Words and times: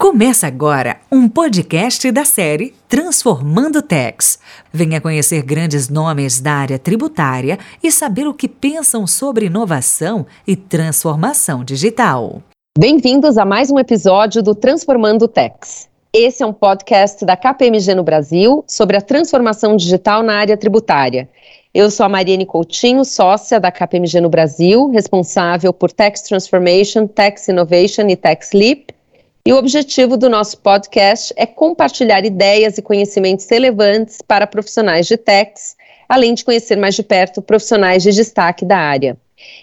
Começa 0.00 0.46
agora 0.46 0.96
um 1.12 1.28
podcast 1.28 2.10
da 2.10 2.24
série 2.24 2.72
Transformando 2.88 3.82
Tex. 3.82 4.38
Venha 4.72 4.98
conhecer 4.98 5.42
grandes 5.42 5.90
nomes 5.90 6.40
da 6.40 6.52
área 6.52 6.78
tributária 6.78 7.58
e 7.82 7.92
saber 7.92 8.26
o 8.26 8.32
que 8.32 8.48
pensam 8.48 9.06
sobre 9.06 9.44
inovação 9.44 10.24
e 10.46 10.56
transformação 10.56 11.62
digital. 11.62 12.42
Bem-vindos 12.78 13.36
a 13.36 13.44
mais 13.44 13.70
um 13.70 13.78
episódio 13.78 14.42
do 14.42 14.54
Transformando 14.54 15.28
Tex. 15.28 15.86
Esse 16.14 16.42
é 16.42 16.46
um 16.46 16.52
podcast 16.54 17.22
da 17.26 17.36
KPMG 17.36 17.94
no 17.94 18.02
Brasil 18.02 18.64
sobre 18.66 18.96
a 18.96 19.02
transformação 19.02 19.76
digital 19.76 20.22
na 20.22 20.32
área 20.36 20.56
tributária. 20.56 21.28
Eu 21.74 21.90
sou 21.90 22.06
a 22.06 22.08
Mariane 22.08 22.46
Coutinho, 22.46 23.04
sócia 23.04 23.60
da 23.60 23.70
KPMG 23.70 24.18
no 24.22 24.30
Brasil, 24.30 24.88
responsável 24.88 25.74
por 25.74 25.92
Tax 25.92 26.22
Transformation, 26.22 27.06
Tax 27.06 27.48
Innovation 27.48 28.08
e 28.08 28.16
Tax 28.16 28.52
Leap 28.54 28.98
e 29.44 29.52
o 29.52 29.56
objetivo 29.56 30.16
do 30.16 30.28
nosso 30.28 30.58
podcast 30.58 31.32
é 31.36 31.46
compartilhar 31.46 32.24
ideias 32.24 32.76
e 32.76 32.82
conhecimentos 32.82 33.48
relevantes 33.48 34.20
para 34.20 34.46
profissionais 34.46 35.06
de 35.06 35.16
techs, 35.16 35.76
além 36.08 36.34
de 36.34 36.44
conhecer 36.44 36.76
mais 36.76 36.94
de 36.94 37.02
perto 37.02 37.40
profissionais 37.40 38.02
de 38.02 38.12
destaque 38.12 38.64
da 38.66 38.76
área. 38.76 39.16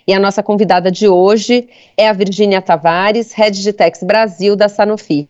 E 0.08 0.14
a 0.14 0.20
nossa 0.20 0.42
convidada 0.42 0.92
de 0.92 1.08
hoje 1.08 1.70
é 1.96 2.08
a 2.08 2.14
Virgínia 2.14 2.62
Tavares, 2.62 3.34
Head 3.34 3.62
de 3.62 3.72
Techs 3.72 4.02
Brasil 4.02 4.56
da 4.56 4.68
Sanofi. 4.68 5.30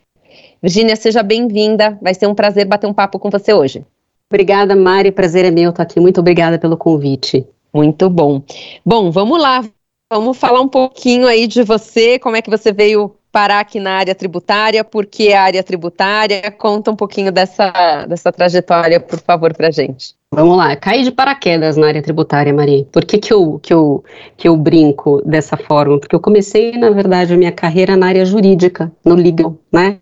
Virgínia, 0.64 0.96
seja 0.96 1.22
bem-vinda. 1.22 1.98
Vai 2.02 2.14
ser 2.14 2.28
um 2.28 2.36
prazer 2.36 2.66
bater 2.66 2.88
um 2.88 2.94
papo 2.94 3.20
com 3.20 3.30
você 3.30 3.54
hoje. 3.54 3.86
Obrigada, 4.32 4.76
Mari. 4.76 5.12
Prazer 5.12 5.44
é 5.44 5.52
meu 5.52 5.72
estar 5.72 5.84
aqui. 5.84 6.00
Muito 6.00 6.22
obrigada 6.22 6.58
pelo 6.58 6.78
convite. 6.78 7.46
Muito 7.74 8.10
bom. 8.10 8.42
Bom, 8.86 9.12
vamos 9.12 9.42
lá. 9.42 9.64
Vamos 10.10 10.38
falar 10.38 10.62
um 10.62 10.70
pouquinho 10.70 11.28
aí 11.28 11.48
de 11.48 11.64
você, 11.64 12.18
como 12.18 12.38
é 12.38 12.42
que 12.42 12.50
você 12.50 12.72
veio 12.72 13.17
parar 13.38 13.60
aqui 13.60 13.80
na 13.80 13.92
área 13.92 14.16
tributária, 14.16 14.84
porque 14.84 15.32
a 15.32 15.44
área 15.44 15.62
tributária, 15.62 16.50
conta 16.58 16.90
um 16.90 16.96
pouquinho 16.96 17.32
dessa, 17.32 18.04
dessa 18.10 18.32
trajetória, 18.32 19.00
por 19.00 19.20
favor, 19.20 19.54
para 19.54 19.70
gente. 19.70 20.16
Vamos 20.34 20.58
lá, 20.58 20.76
caí 20.76 21.04
de 21.04 21.12
paraquedas 21.12 21.78
na 21.78 21.86
área 21.86 22.02
tributária, 22.02 22.52
Maria. 22.52 22.84
Por 22.92 23.06
que, 23.06 23.20
que, 23.20 23.32
eu, 23.32 23.60
que, 23.62 23.72
eu, 23.72 24.04
que 24.36 24.48
eu 24.48 24.58
brinco 24.58 25.22
dessa 25.24 25.56
forma? 25.56 26.00
Porque 26.00 26.16
eu 26.16 26.20
comecei, 26.20 26.72
na 26.80 26.90
verdade, 26.90 27.32
a 27.32 27.38
minha 27.38 27.52
carreira 27.52 27.96
na 27.96 28.08
área 28.08 28.26
jurídica, 28.26 28.92
no 29.06 29.14
legal, 29.14 29.56
né? 29.72 30.00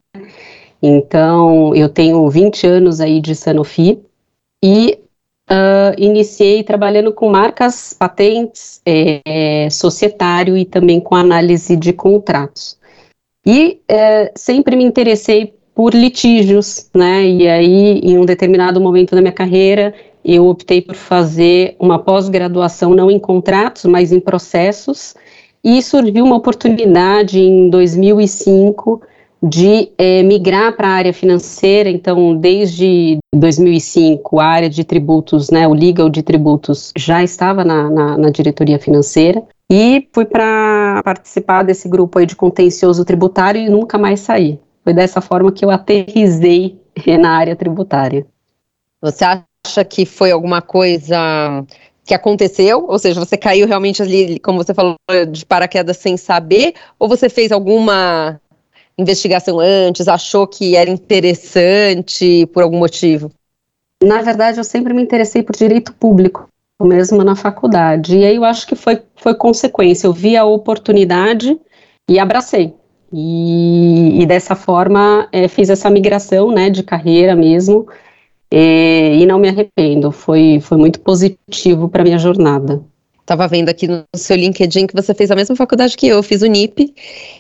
Então, 0.82 1.76
eu 1.76 1.90
tenho 1.90 2.30
20 2.30 2.66
anos 2.66 3.02
aí 3.02 3.20
de 3.20 3.36
Sanofi 3.36 4.00
e 4.64 4.98
uh, 5.52 5.94
iniciei 5.98 6.64
trabalhando 6.64 7.12
com 7.12 7.30
marcas, 7.30 7.92
patentes, 7.92 8.82
é, 8.86 9.68
societário 9.70 10.56
e 10.56 10.64
também 10.64 11.02
com 11.02 11.16
análise 11.16 11.76
de 11.76 11.92
contratos. 11.92 12.78
E 13.46 13.80
é, 13.88 14.32
sempre 14.36 14.76
me 14.76 14.84
interessei 14.84 15.54
por 15.76 15.94
litígios, 15.94 16.90
né? 16.96 17.28
E 17.28 17.48
aí, 17.48 18.00
em 18.00 18.18
um 18.18 18.26
determinado 18.26 18.80
momento 18.80 19.14
da 19.14 19.22
minha 19.22 19.34
carreira, 19.34 19.94
eu 20.24 20.48
optei 20.48 20.82
por 20.82 20.96
fazer 20.96 21.76
uma 21.78 22.00
pós-graduação 22.00 22.96
não 22.96 23.12
em 23.12 23.20
contratos, 23.20 23.86
mas 23.86 24.12
em 24.12 24.20
processos. 24.20 25.14
E 25.64 25.82
surgiu 25.82 26.24
uma 26.24 26.38
oportunidade 26.38 27.40
em 27.40 27.70
2005 27.70 29.02
de 29.44 29.90
é, 29.98 30.24
migrar 30.24 30.76
para 30.76 30.88
a 30.88 30.92
área 30.92 31.14
financeira. 31.14 31.90
Então, 31.90 32.36
desde 32.36 33.18
2005, 33.34 34.40
a 34.40 34.46
área 34.46 34.70
de 34.70 34.84
tributos, 34.84 35.52
né, 35.52 35.68
o 35.68 35.74
legal 35.74 36.10
de 36.10 36.24
tributos, 36.24 36.92
já 36.98 37.24
estava 37.24 37.64
na, 37.64 37.90
na, 37.90 38.18
na 38.18 38.30
diretoria 38.30 38.80
financeira. 38.80 39.44
E 39.72 40.08
fui 40.14 40.26
para 40.26 40.85
participar 41.04 41.64
desse 41.64 41.88
grupo 41.88 42.20
aí 42.20 42.26
de 42.26 42.36
contencioso 42.36 43.04
tributário 43.06 43.62
e 43.62 43.70
nunca 43.70 43.98
mais 43.98 44.20
saí. 44.20 44.60
Foi 44.84 44.94
dessa 44.94 45.22
forma 45.22 45.52
que 45.52 45.66
eu 45.66 45.72
aterrisei 45.72 46.80
na 47.20 47.32
área 47.32 47.56
tributária. 47.56 48.26
Você 49.02 49.24
acha 49.24 49.84
que 49.84 50.06
foi 50.06 50.32
alguma 50.32 50.62
coisa 50.62 51.66
que 52.04 52.14
aconteceu? 52.14 52.86
Ou 52.88 53.00
seja, 53.00 53.20
você 53.20 53.36
caiu 53.38 53.68
realmente 53.68 54.02
ali, 54.02 54.40
como 54.40 54.64
você 54.64 54.74
falou, 54.74 54.96
de 55.32 55.46
paraquedas 55.46 55.98
sem 55.98 56.18
saber? 56.18 56.74
Ou 57.00 57.08
você 57.10 57.30
fez 57.30 57.52
alguma 57.52 58.40
investigação 58.98 59.60
antes, 59.60 60.08
achou 60.08 60.48
que 60.48 60.76
era 60.76 60.90
interessante 60.90 62.46
por 62.48 62.64
algum 62.64 62.78
motivo? 62.78 63.32
Na 64.02 64.22
verdade, 64.22 64.60
eu 64.60 64.64
sempre 64.64 64.94
me 64.94 65.02
interessei 65.02 65.42
por 65.42 65.56
direito 65.56 65.94
público 65.94 66.48
mesmo 66.84 67.24
na 67.24 67.36
faculdade. 67.36 68.18
E 68.18 68.26
aí 68.26 68.36
eu 68.36 68.44
acho 68.44 68.68
que 68.68 68.76
foi, 68.76 69.02
foi 69.16 69.34
consequência. 69.36 70.08
Eu 70.08 70.14
vi 70.14 70.36
a 70.36 70.46
oportunidade 70.46 71.58
e 72.10 72.20
abracei. 72.20 72.74
E, 73.14 74.22
e 74.22 74.26
dessa 74.26 74.56
forma 74.56 75.28
é, 75.32 75.48
fiz 75.48 75.70
essa 75.70 75.90
migração 75.90 76.52
né, 76.52 76.70
de 76.70 76.84
carreira 76.84 77.36
mesmo. 77.36 77.88
E, 78.52 79.20
e 79.22 79.26
não 79.26 79.40
me 79.40 79.50
arrependo. 79.50 80.12
Foi, 80.12 80.60
foi 80.62 80.78
muito 80.78 81.00
positivo 81.00 81.88
para 81.90 82.04
minha 82.04 82.20
jornada. 82.20 82.84
Estava 83.26 83.48
vendo 83.48 83.70
aqui 83.70 83.88
no 83.88 84.04
seu 84.16 84.36
LinkedIn 84.36 84.86
que 84.86 84.94
você 84.94 85.12
fez 85.12 85.32
a 85.32 85.36
mesma 85.36 85.56
faculdade 85.56 85.98
que 85.98 86.08
eu, 86.08 86.18
eu 86.18 86.22
fiz 86.22 86.44
o 86.44 86.46
NIP 86.46 86.94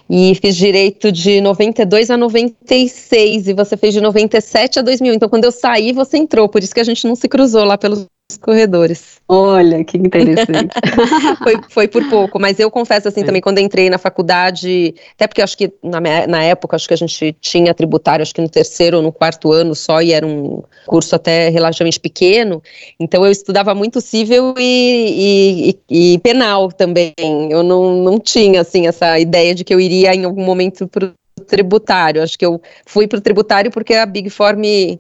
e 0.09 0.34
fiz 0.34 0.56
direito 0.56 1.12
de 1.12 1.40
92 1.41 2.09
a 2.09 2.18
96 2.18 3.47
e 3.47 3.53
você 3.53 3.78
fez 3.78 3.94
de 3.94 4.01
97 4.01 4.79
a 4.79 4.81
2000. 4.81 5.13
Então, 5.13 5.29
quando 5.29 5.44
eu 5.44 5.51
saí, 5.51 5.94
você 5.94 6.18
entrou, 6.18 6.50
por 6.50 6.63
isso 6.63 6.74
que 6.74 6.79
a 6.79 6.84
gente 6.84 7.06
não 7.06 7.16
se 7.16 7.28
cruzou 7.28 7.63
lá 7.63 7.78
pelos 7.78 8.07
corredores. 8.46 9.22
Olha, 9.28 9.84
que 9.84 9.97
interessante. 9.97 10.74
foi, 11.44 11.56
foi 11.69 11.88
por 11.88 12.08
pouco, 12.09 12.40
mas 12.40 12.59
eu 12.59 12.72
confesso 12.72 13.08
assim 13.08 13.22
é. 13.22 13.24
também, 13.24 13.41
quando 13.41 13.59
entrei 13.59 13.90
na 13.90 13.97
faculdade, 13.97 14.96
até 15.13 15.28
porque 15.28 15.41
acho 15.41 15.58
que 15.58 15.72
na, 15.84 16.00
na 16.00 16.44
época, 16.44 16.75
acho 16.75 16.88
que 16.88 16.94
a 16.94 16.97
gente 16.97 17.36
tinha 17.40 17.74
tributário, 17.74 18.24
acho 18.24 18.34
que 18.34 18.41
no 18.41 18.50
terceiro 18.50 18.97
ou 18.97 19.03
no 19.03 19.12
quarto 19.12 19.52
ano 19.52 19.75
só, 19.75 20.02
e 20.02 20.12
era 20.12 20.25
um 20.25 20.63
curso 20.88 21.16
até 21.16 21.50
relativamente 21.50 22.00
pequeno, 22.00 22.62
então 23.00 23.25
eu 23.25 23.31
estudava 23.31 23.74
muito 23.75 24.02
civil 24.02 24.56
e, 24.57 25.75
e, 25.90 26.13
e 26.13 26.19
penal 26.19 26.72
também, 26.72 27.13
eu 27.50 27.63
não, 27.63 28.03
não 28.03 28.19
tinha, 28.19 28.62
assim, 28.62 28.88
essa 28.88 29.19
ideia 29.19 29.53
de 29.53 29.63
que 29.63 29.74
eu 29.74 29.80
iria 29.80 30.13
em 30.13 30.25
algum 30.25 30.44
momento 30.44 30.88
para 30.88 31.06
o 31.06 31.44
tributário, 31.44 32.24
acho 32.24 32.38
que 32.38 32.46
eu 32.46 32.62
fui 32.86 33.07
para 33.07 33.19
o 33.19 33.22
tributário 33.22 33.72
porque 33.72 33.94
a 33.94 34.06
Big 34.06 34.30
Four 34.30 34.56
me 34.56 35.00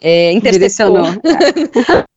é, 0.00 0.32
intercepcionou. 0.32 1.06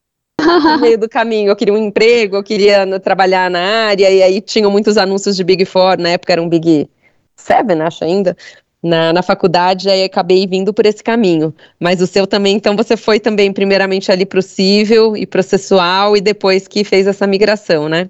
no 0.46 0.80
meio 0.80 0.98
do 0.98 1.10
caminho. 1.10 1.50
Eu 1.50 1.56
queria 1.56 1.74
um 1.74 1.78
emprego, 1.78 2.36
eu 2.36 2.44
queria 2.44 3.00
trabalhar 3.00 3.50
na 3.50 3.60
área, 3.60 4.10
e 4.10 4.22
aí 4.22 4.42
tinham 4.42 4.72
muitos 4.72 4.98
anúncios 4.98 5.36
de 5.36 5.44
Big 5.44 5.66
Four, 5.66 5.98
na 5.98 6.10
época 6.10 6.34
era 6.34 6.42
um 6.42 6.50
Big 6.50 6.90
Seven, 7.36 7.82
acho 7.82 8.04
ainda, 8.04 8.36
na, 8.82 9.12
na 9.12 9.22
faculdade, 9.22 9.90
aí 9.90 10.04
acabei 10.04 10.46
vindo 10.48 10.74
por 10.74 10.86
esse 10.86 11.04
caminho. 11.04 11.54
Mas 11.80 12.02
o 12.02 12.08
seu 12.08 12.26
também, 12.26 12.56
então 12.56 12.76
você 12.76 12.96
foi 12.96 13.20
também 13.20 13.52
primeiramente 13.52 14.12
ali 14.12 14.26
para 14.26 14.40
o 14.40 14.42
civil 14.42 15.18
e 15.18 15.26
processual, 15.26 16.16
e 16.16 16.22
depois 16.22 16.68
que 16.68 16.84
fez 16.84 17.08
essa 17.08 17.26
migração, 17.28 17.90
né? 17.90 18.10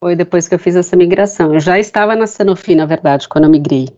Foi 0.00 0.14
depois 0.14 0.46
que 0.46 0.54
eu 0.54 0.58
fiz 0.58 0.76
essa 0.76 0.94
migração. 0.96 1.54
Eu 1.54 1.60
já 1.60 1.78
estava 1.78 2.14
na 2.14 2.26
Sanofi, 2.26 2.74
na 2.74 2.86
verdade, 2.86 3.28
quando 3.28 3.44
eu 3.44 3.50
migrei. 3.50 3.88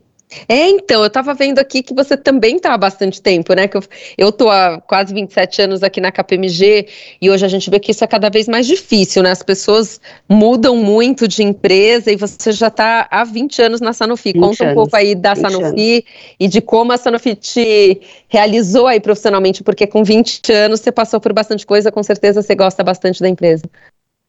É, 0.49 0.69
então, 0.69 1.01
eu 1.01 1.09
estava 1.09 1.35
vendo 1.35 1.59
aqui 1.59 1.83
que 1.83 1.93
você 1.93 2.17
também 2.17 2.57
está 2.57 2.75
há 2.75 2.79
bastante 2.79 3.21
tempo, 3.21 3.53
né? 3.55 3.67
Que 3.67 3.77
eu, 3.77 3.83
eu 4.17 4.33
tô 4.33 4.49
há 4.49 4.81
quase 4.81 5.13
27 5.13 5.63
anos 5.63 5.83
aqui 5.83 6.01
na 6.01 6.13
KPMG 6.13 6.87
e 7.21 7.31
hoje 7.31 7.45
a 7.45 7.49
gente 7.49 7.69
vê 7.69 7.81
que 7.81 7.91
isso 7.91 8.05
é 8.05 8.07
cada 8.07 8.31
vez 8.31 8.47
mais 8.47 8.67
difícil, 8.67 9.23
né? 9.23 9.31
As 9.31 9.43
pessoas 9.43 10.01
mudam 10.29 10.77
muito 10.77 11.27
de 11.27 11.43
empresa 11.43 12.13
e 12.13 12.17
você 12.17 12.53
já 12.53 12.69
está 12.69 13.09
há 13.11 13.25
20 13.25 13.61
anos 13.63 13.81
na 13.81 13.93
Sanofi. 13.93 14.33
Conta 14.33 14.65
anos, 14.65 14.73
um 14.73 14.75
pouco 14.75 14.97
aí 14.97 15.15
da 15.15 15.35
Sanofi 15.35 15.65
anos. 15.65 16.05
e 16.39 16.49
de 16.49 16.61
como 16.61 16.93
a 16.93 16.97
Sanofi 16.97 17.35
te 17.35 18.01
realizou 18.29 18.87
aí 18.87 19.01
profissionalmente, 19.01 19.63
porque 19.65 19.87
com 19.87 20.05
20 20.05 20.53
anos 20.53 20.81
você 20.81 20.93
passou 20.93 21.21
por 21.21 21.33
bastante 21.33 21.67
coisa, 21.67 21.91
com 21.91 22.03
certeza 22.03 22.43
você 22.43 22.55
gosta 22.55 22.85
bastante 22.85 23.21
da 23.21 23.29
empresa. 23.29 23.65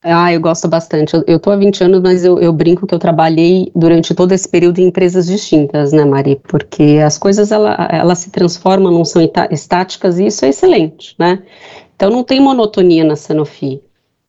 Ah, 0.04 0.34
eu 0.34 0.42
gosto 0.42 0.68
bastante. 0.68 1.14
Eu, 1.28 1.38
estou 1.38 1.54
há 1.54 1.56
20 1.56 1.84
anos, 1.84 2.02
mas 2.02 2.26
eu, 2.26 2.40
eu, 2.40 2.52
brinco 2.52 2.88
que 2.88 2.94
eu 2.94 2.98
trabalhei 3.00 3.72
durante 3.76 4.16
todo 4.16 4.32
esse 4.32 4.50
período 4.50 4.80
em 4.80 4.88
empresas 4.88 5.28
distintas, 5.28 5.94
né, 5.94 6.04
Mari? 6.04 6.38
Porque 6.48 7.00
as 7.06 7.20
coisas, 7.20 7.52
ela, 7.52 7.76
ela 7.92 8.16
se 8.16 8.32
transformam, 8.32 8.92
não 8.92 9.06
são 9.06 9.22
estáticas, 9.52 10.18
e 10.18 10.26
isso 10.26 10.44
é 10.44 10.50
excelente, 10.50 11.16
né? 11.20 11.44
Então, 11.96 12.10
não 12.10 12.24
tem 12.24 12.40
monotonia 12.40 13.04
na 13.04 13.16
Sanofi. 13.16 13.80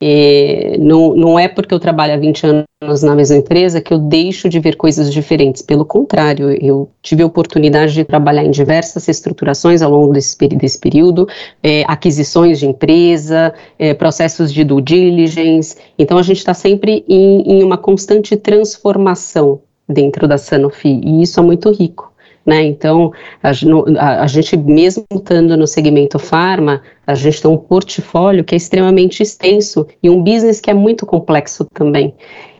É, 0.04 0.76
não, 0.80 1.14
não 1.14 1.38
é 1.38 1.46
porque 1.46 1.72
eu 1.72 1.78
trabalho 1.78 2.14
há 2.14 2.16
20 2.16 2.44
anos 2.44 3.02
na 3.04 3.14
mesma 3.14 3.36
empresa 3.36 3.80
que 3.80 3.94
eu 3.94 3.98
deixo 3.98 4.48
de 4.48 4.58
ver 4.58 4.74
coisas 4.74 5.12
diferentes. 5.12 5.62
Pelo 5.62 5.84
contrário, 5.84 6.50
eu 6.60 6.90
tive 7.00 7.22
a 7.22 7.26
oportunidade 7.26 7.94
de 7.94 8.02
trabalhar 8.02 8.44
em 8.44 8.50
diversas 8.50 9.06
estruturações 9.06 9.80
ao 9.80 9.92
longo 9.92 10.12
desse, 10.12 10.36
desse 10.48 10.80
período, 10.80 11.28
é, 11.62 11.84
aquisições 11.86 12.58
de 12.58 12.66
empresa, 12.66 13.54
é, 13.78 13.94
processos 13.94 14.52
de 14.52 14.64
due 14.64 14.82
diligence. 14.82 15.76
Então, 15.96 16.18
a 16.18 16.22
gente 16.22 16.38
está 16.38 16.52
sempre 16.52 17.04
em, 17.08 17.42
em 17.42 17.62
uma 17.62 17.78
constante 17.78 18.36
transformação 18.36 19.60
dentro 19.88 20.26
da 20.26 20.36
Sanofi, 20.36 21.00
e 21.04 21.22
isso 21.22 21.38
é 21.38 21.42
muito 21.44 21.70
rico. 21.70 22.11
Né? 22.44 22.64
Então, 22.64 23.12
a, 23.42 23.50
a, 23.50 24.22
a, 24.22 24.26
gente, 24.26 24.56
mesmo 24.56 25.04
estando 25.12 25.56
no 25.56 25.66
segmento 25.66 26.18
farma, 26.18 26.82
a 27.06 27.14
gente 27.14 27.40
tem 27.40 27.50
um 27.50 27.56
portfólio 27.56 28.42
que 28.42 28.54
é 28.54 28.56
extremamente 28.56 29.22
extenso 29.22 29.86
e 30.02 30.10
um 30.10 30.22
business 30.22 30.60
que 30.60 30.70
é 30.70 30.74
muito 30.74 31.06
complexo 31.06 31.64
também. 31.72 32.14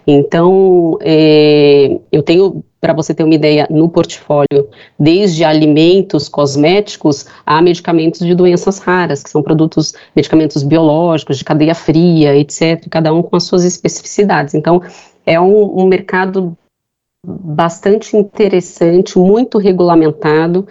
Então, 0.06 0.99
é, 1.00 1.99
eu 2.11 2.23
tenho, 2.23 2.64
para 2.81 2.93
você 2.93 3.14
ter 3.14 3.23
uma 3.23 3.34
ideia, 3.34 3.67
no 3.70 3.88
portfólio, 3.88 4.69
desde 4.99 5.44
alimentos, 5.44 6.29
cosméticos, 6.29 7.26
a 7.46 7.62
medicamentos 7.62 8.20
de 8.20 8.34
doenças 8.34 8.79
raras, 8.79 9.23
que 9.23 9.31
são 9.31 9.43
produtos, 9.43 9.94
medicamentos 10.14 10.62
biológicos, 10.62 11.38
de 11.38 11.44
cadeia 11.44 11.75
fria, 11.75 12.37
etc., 12.37 12.87
cada 12.90 13.12
um 13.12 13.23
com 13.23 13.37
as 13.37 13.44
suas 13.44 13.64
especificidades. 13.64 14.55
Então, 14.55 14.82
é 15.25 15.40
um, 15.40 15.81
um 15.81 15.87
mercado 15.87 16.56
bastante 17.25 18.17
interessante, 18.17 19.19
muito 19.19 19.59
regulamentado. 19.59 20.67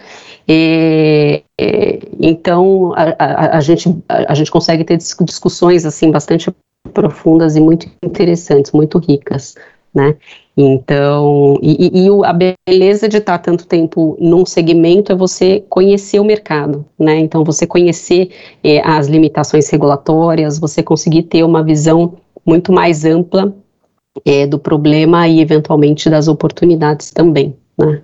É, 0.46 1.42
é, 1.58 1.98
então 2.20 2.92
a, 2.94 3.14
a, 3.18 3.56
a, 3.56 3.60
gente, 3.60 3.88
a, 4.08 4.32
a, 4.32 4.34
gente 4.34 4.50
consegue 4.50 4.84
ter 4.84 4.96
discussões 4.96 5.86
assim 5.86 6.10
bastante 6.10 6.50
profundas 6.92 7.56
e 7.56 7.60
muito 7.60 7.88
interessantes, 8.02 8.72
muito 8.72 8.98
ricas, 8.98 9.54
né? 9.94 10.14
Então, 10.54 11.58
e, 11.62 12.06
e, 12.06 12.08
a 12.24 12.32
beleza 12.68 13.08
de 13.08 13.16
estar 13.16 13.38
tanto 13.38 13.66
tempo 13.66 14.18
num 14.20 14.44
segmento 14.44 15.10
é 15.10 15.14
você 15.14 15.64
conhecer 15.70 16.20
o 16.20 16.24
mercado, 16.24 16.84
né? 16.98 17.18
Então, 17.18 17.42
você 17.42 17.66
conhecer 17.66 18.30
é, 18.62 18.86
as 18.86 19.06
limitações 19.06 19.70
regulatórias, 19.70 20.58
você 20.58 20.82
conseguir 20.82 21.22
ter 21.22 21.42
uma 21.42 21.62
visão 21.62 22.18
muito 22.44 22.70
mais 22.70 23.06
ampla 23.06 23.54
é, 24.24 24.46
do 24.46 24.58
problema 24.58 25.26
e 25.28 25.40
eventualmente 25.40 26.08
das 26.10 26.28
oportunidades 26.28 27.10
também. 27.10 27.56
Né? 27.78 28.02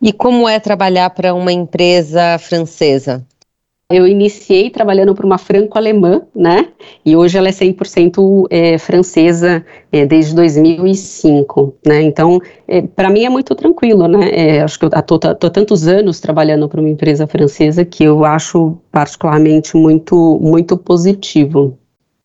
E 0.00 0.12
como 0.12 0.48
é 0.48 0.60
trabalhar 0.60 1.10
para 1.10 1.34
uma 1.34 1.52
empresa 1.52 2.38
francesa? 2.38 3.26
Eu 3.90 4.06
iniciei 4.06 4.68
trabalhando 4.68 5.14
para 5.14 5.24
uma 5.24 5.38
franco-alemã, 5.38 6.20
né? 6.36 6.68
E 7.06 7.16
hoje 7.16 7.38
ela 7.38 7.48
é 7.48 7.52
100% 7.52 8.46
é, 8.50 8.76
francesa 8.76 9.64
é, 9.90 10.04
desde 10.04 10.34
2005, 10.34 11.74
né? 11.86 12.02
Então, 12.02 12.38
é, 12.68 12.82
para 12.82 13.08
mim 13.08 13.24
é 13.24 13.30
muito 13.30 13.54
tranquilo, 13.54 14.06
né? 14.06 14.28
É, 14.30 14.60
acho 14.60 14.78
que 14.78 14.84
eu 14.84 14.90
estou 14.94 15.18
tantos 15.18 15.88
anos 15.88 16.20
trabalhando 16.20 16.68
para 16.68 16.80
uma 16.80 16.90
empresa 16.90 17.26
francesa 17.26 17.82
que 17.82 18.04
eu 18.04 18.26
acho 18.26 18.76
particularmente 18.92 19.74
muito, 19.74 20.38
muito 20.38 20.76
positivo. 20.76 21.78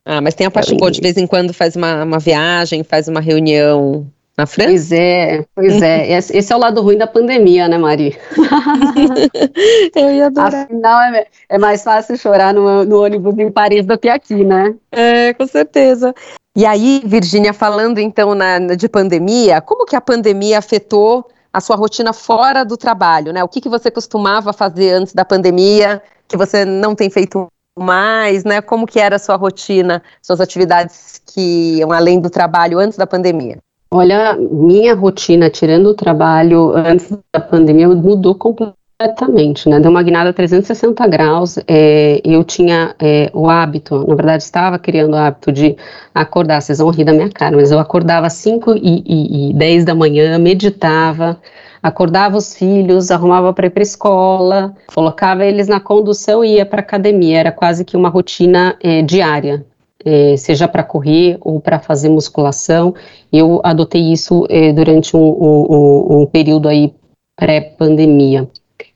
Ah, 0.05 0.19
mas 0.19 0.35
tem 0.35 0.45
a 0.45 0.51
parte 0.51 0.75
boa, 0.75 0.91
de 0.91 0.99
vez 0.99 1.17
em 1.17 1.25
quando 1.25 1.53
faz 1.53 1.75
uma, 1.75 2.03
uma 2.03 2.19
viagem, 2.19 2.83
faz 2.83 3.07
uma 3.07 3.21
reunião 3.21 4.05
na 4.37 4.45
França? 4.45 4.69
Pois 4.69 4.91
é, 4.91 5.45
pois 5.55 5.81
é. 5.81 6.11
Esse 6.17 6.51
é 6.51 6.55
o 6.55 6.59
lado 6.59 6.81
ruim 6.81 6.97
da 6.97 7.07
pandemia, 7.07 7.67
né, 7.67 7.77
Mari? 7.77 8.17
Eu 9.95 10.11
ia 10.13 10.27
adorar. 10.27 10.65
Afinal, 10.65 11.01
é, 11.13 11.25
é 11.49 11.57
mais 11.57 11.83
fácil 11.83 12.17
chorar 12.17 12.53
no, 12.53 12.83
no 12.83 13.01
ônibus 13.01 13.37
em 13.37 13.51
Paris 13.51 13.85
do 13.85 13.97
que 13.97 14.09
aqui, 14.09 14.43
né? 14.43 14.75
É, 14.91 15.33
com 15.33 15.47
certeza. 15.47 16.13
E 16.55 16.65
aí, 16.65 17.01
Virgínia, 17.05 17.53
falando 17.53 17.97
então 17.99 18.35
na, 18.35 18.59
de 18.59 18.89
pandemia, 18.89 19.61
como 19.61 19.85
que 19.85 19.95
a 19.95 20.01
pandemia 20.01 20.59
afetou 20.59 21.25
a 21.51 21.61
sua 21.61 21.75
rotina 21.75 22.11
fora 22.11 22.63
do 22.63 22.75
trabalho, 22.75 23.31
né? 23.31 23.43
O 23.43 23.47
que, 23.47 23.61
que 23.61 23.69
você 23.69 23.89
costumava 23.89 24.51
fazer 24.51 24.91
antes 24.91 25.13
da 25.13 25.23
pandemia, 25.23 26.01
que 26.27 26.35
você 26.35 26.65
não 26.65 26.95
tem 26.95 27.09
feito 27.09 27.47
mais, 27.77 28.43
né? 28.43 28.61
Como 28.61 28.85
que 28.85 28.99
era 28.99 29.15
a 29.15 29.19
sua 29.19 29.35
rotina, 29.35 30.01
suas 30.21 30.39
atividades 30.39 31.21
que 31.25 31.77
iam 31.77 31.91
além 31.91 32.19
do 32.19 32.29
trabalho 32.29 32.79
antes 32.79 32.97
da 32.97 33.07
pandemia? 33.07 33.57
Olha, 33.91 34.35
minha 34.35 34.95
rotina, 34.95 35.49
tirando 35.49 35.87
o 35.87 35.93
trabalho 35.93 36.75
antes 36.75 37.11
da 37.31 37.39
pandemia, 37.39 37.87
mudou 37.87 38.33
completamente, 38.33 39.69
né? 39.69 39.79
Deu 39.79 39.91
uma 39.91 40.01
guinada 40.01 40.33
360 40.33 41.07
graus. 41.07 41.59
É, 41.67 42.19
eu 42.23 42.43
tinha 42.43 42.95
é, 42.99 43.29
o 43.33 43.47
hábito, 43.47 44.05
na 44.07 44.15
verdade, 44.15 44.43
estava 44.43 44.79
criando 44.79 45.13
o 45.13 45.17
hábito 45.17 45.51
de 45.51 45.75
acordar. 46.13 46.61
Vocês 46.61 46.79
vão 46.79 46.89
rir 46.89 47.03
da 47.03 47.13
minha 47.13 47.29
cara, 47.29 47.55
mas 47.55 47.71
eu 47.71 47.79
acordava 47.79 48.27
às 48.27 48.33
5 48.33 48.75
e, 48.77 49.03
e, 49.05 49.49
e 49.51 49.53
10 49.53 49.85
da 49.85 49.93
manhã, 49.93 50.39
meditava 50.39 51.39
acordava 51.83 52.37
os 52.37 52.55
filhos, 52.55 53.11
arrumava 53.11 53.51
para 53.51 53.67
ir 53.67 53.69
para 53.71 53.83
escola, 53.83 54.73
colocava 54.95 55.45
eles 55.45 55.67
na 55.67 55.81
condução 55.81 56.43
e 56.43 56.55
ia 56.55 56.65
para 56.65 56.79
academia. 56.79 57.37
Era 57.37 57.51
quase 57.51 57.83
que 57.83 57.97
uma 57.97 58.07
rotina 58.07 58.77
é, 58.81 59.01
diária, 59.01 59.65
é, 60.05 60.37
seja 60.37 60.65
para 60.65 60.83
correr 60.83 61.37
ou 61.41 61.59
para 61.59 61.79
fazer 61.79 62.07
musculação. 62.07 62.95
Eu 63.31 63.59
adotei 63.65 64.13
isso 64.13 64.47
é, 64.49 64.71
durante 64.71 65.17
um, 65.17 65.19
um, 65.19 66.21
um, 66.21 66.25
período 66.25 66.69
aí 66.69 66.93
pré-pandemia. 67.35 68.47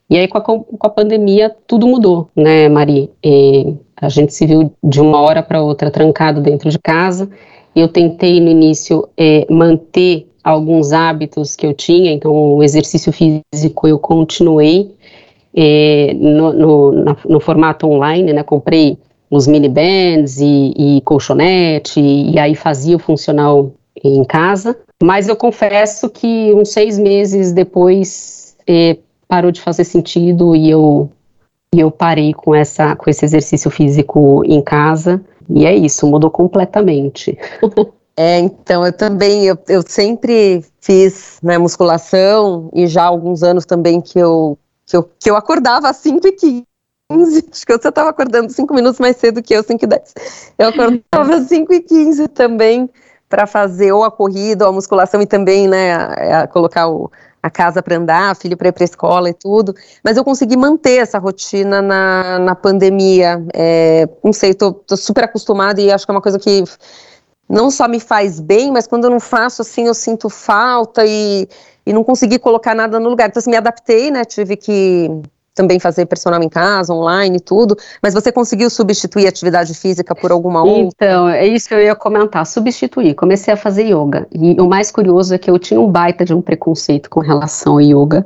E 0.09 0.17
aí 0.17 0.25
com 0.29 0.37
a, 0.37 0.41
com 0.41 0.65
a, 0.79 0.89
pandemia 0.89 1.53
tudo 1.67 1.85
mudou, 1.85 2.29
né, 2.33 2.69
Mari? 2.69 3.11
É, 3.21 3.73
a 3.99 4.07
gente 4.07 4.33
se 4.33 4.45
viu 4.45 4.71
de 4.81 5.01
uma 5.01 5.19
hora 5.19 5.43
para 5.43 5.61
outra 5.61 5.91
trancado 5.91 6.39
dentro 6.39 6.69
de 6.69 6.79
casa. 6.79 7.29
Eu 7.75 7.89
tentei 7.89 8.39
no 8.39 8.49
início 8.49 9.09
é, 9.17 9.45
manter 9.49 10.26
alguns 10.47 10.93
hábitos 10.93 11.55
que 11.55 11.65
eu 11.65 11.73
tinha, 11.73 12.11
então 12.11 12.31
o 12.31 12.63
exercício 12.63 13.11
físico 13.11 13.87
eu 13.87 13.99
continuei 13.99 14.95
é, 15.53 16.13
no, 16.13 16.53
no, 16.53 16.91
na, 16.91 17.17
no, 17.27 17.39
formato 17.39 17.85
online, 17.85 18.31
né, 18.31 18.43
comprei 18.43 18.97
os 19.29 19.45
mini 19.45 19.67
bands 19.67 20.39
e, 20.39 20.73
e 20.77 21.01
colchonete, 21.01 21.99
e, 21.99 22.31
e 22.31 22.39
aí 22.39 22.55
fazia 22.55 22.95
o 22.95 22.99
funcional 22.99 23.73
em 24.01 24.23
casa, 24.23 24.77
mas 25.03 25.27
eu 25.27 25.35
confesso 25.35 26.09
que 26.09 26.53
uns 26.53 26.69
seis 26.69 26.97
meses 26.97 27.51
depois 27.51 28.55
é, 28.65 28.97
parou 29.27 29.51
de 29.51 29.59
fazer 29.59 29.83
sentido 29.83 30.55
e 30.55 30.69
eu, 30.69 31.09
e 31.75 31.79
eu 31.81 31.91
parei 31.91 32.33
com, 32.33 32.55
essa, 32.55 32.95
com 32.95 33.09
esse 33.09 33.25
exercício 33.25 33.69
físico 33.69 34.43
em 34.45 34.61
casa, 34.61 35.21
e 35.49 35.65
é 35.65 35.75
isso, 35.75 36.07
mudou 36.07 36.31
completamente. 36.31 37.37
É, 38.19 38.39
então, 38.39 38.83
eu 38.83 38.91
também, 38.91 39.45
eu, 39.45 39.55
eu 39.69 39.83
sempre 39.87 40.65
fiz 40.81 41.37
né, 41.43 41.59
musculação 41.59 42.67
e 42.73 42.87
já 42.87 43.03
há 43.03 43.07
alguns 43.07 43.43
anos 43.43 43.63
também 43.63 44.01
que 44.01 44.17
eu, 44.17 44.57
que 44.87 44.97
eu, 44.97 45.03
que 45.19 45.29
eu 45.29 45.35
acordava 45.35 45.87
às 45.87 45.97
5 45.97 46.27
e 46.27 46.31
15 46.31 46.65
acho 47.09 47.65
que 47.65 47.77
você 47.77 47.87
estava 47.87 48.09
acordando 48.09 48.51
5 48.51 48.73
minutos 48.73 48.99
mais 48.99 49.17
cedo 49.17 49.41
que 49.43 49.53
eu, 49.53 49.61
5 49.61 49.85
e 49.85 49.87
10. 49.87 50.13
Eu 50.57 50.69
acordava 50.69 51.35
às 51.35 51.47
5 51.47 51.71
e 51.71 51.79
15 51.79 52.27
também 52.29 52.89
para 53.29 53.45
fazer 53.45 53.91
ou 53.91 54.03
a 54.03 54.09
corrida 54.09 54.65
ou 54.65 54.71
a 54.71 54.73
musculação 54.73 55.21
e 55.21 55.27
também, 55.27 55.67
né, 55.67 55.93
a, 55.93 56.41
a 56.41 56.47
colocar 56.47 56.89
o, 56.89 57.11
a 57.41 57.51
casa 57.51 57.83
para 57.83 57.97
andar, 57.97 58.35
filho 58.35 58.57
para 58.57 58.69
ir 58.69 58.71
para 58.71 58.83
escola 58.83 59.29
e 59.29 59.33
tudo. 59.33 59.75
Mas 60.03 60.17
eu 60.17 60.23
consegui 60.23 60.57
manter 60.57 60.97
essa 60.97 61.19
rotina 61.19 61.83
na, 61.83 62.39
na 62.39 62.55
pandemia. 62.55 63.45
É, 63.53 64.09
não 64.23 64.33
sei, 64.33 64.55
tô 64.55 64.75
super 64.97 65.25
acostumada 65.25 65.79
e 65.79 65.91
acho 65.91 66.03
que 66.03 66.11
é 66.11 66.15
uma 66.15 66.21
coisa 66.21 66.39
que 66.39 66.63
não 67.49 67.71
só 67.71 67.87
me 67.87 67.99
faz 67.99 68.39
bem, 68.39 68.71
mas 68.71 68.87
quando 68.87 69.05
eu 69.05 69.09
não 69.09 69.19
faço 69.19 69.61
assim, 69.61 69.87
eu 69.87 69.93
sinto 69.93 70.29
falta 70.29 71.05
e, 71.05 71.47
e 71.85 71.93
não 71.93 72.03
consegui 72.03 72.37
colocar 72.37 72.75
nada 72.75 72.99
no 72.99 73.09
lugar. 73.09 73.29
Então, 73.29 73.39
assim, 73.39 73.49
me 73.49 73.57
adaptei, 73.57 74.11
né? 74.11 74.25
Tive 74.25 74.57
que 74.57 75.09
também 75.57 75.79
fazer 75.79 76.05
personal 76.05 76.41
em 76.43 76.47
casa, 76.47 76.93
online 76.93 77.37
e 77.37 77.39
tudo, 77.39 77.75
mas 78.01 78.13
você 78.13 78.31
conseguiu 78.31 78.69
substituir 78.69 79.25
atividade 79.27 79.73
física 79.73 80.13
por 80.13 80.31
alguma 80.31 80.61
outra? 80.61 80.91
Então, 80.95 81.27
é 81.27 81.47
isso 81.47 81.67
que 81.67 81.73
eu 81.73 81.81
ia 81.81 81.95
comentar, 81.95 82.45
substituir. 82.45 83.15
Comecei 83.15 83.51
a 83.53 83.57
fazer 83.57 83.85
yoga. 83.85 84.27
E 84.31 84.61
o 84.61 84.67
mais 84.69 84.91
curioso 84.91 85.33
é 85.33 85.37
que 85.37 85.49
eu 85.49 85.57
tinha 85.57 85.81
um 85.81 85.91
baita 85.91 86.23
de 86.23 86.33
um 86.33 86.41
preconceito 86.41 87.09
com 87.09 87.19
relação 87.19 87.73
ao 87.73 87.81
yoga. 87.81 88.25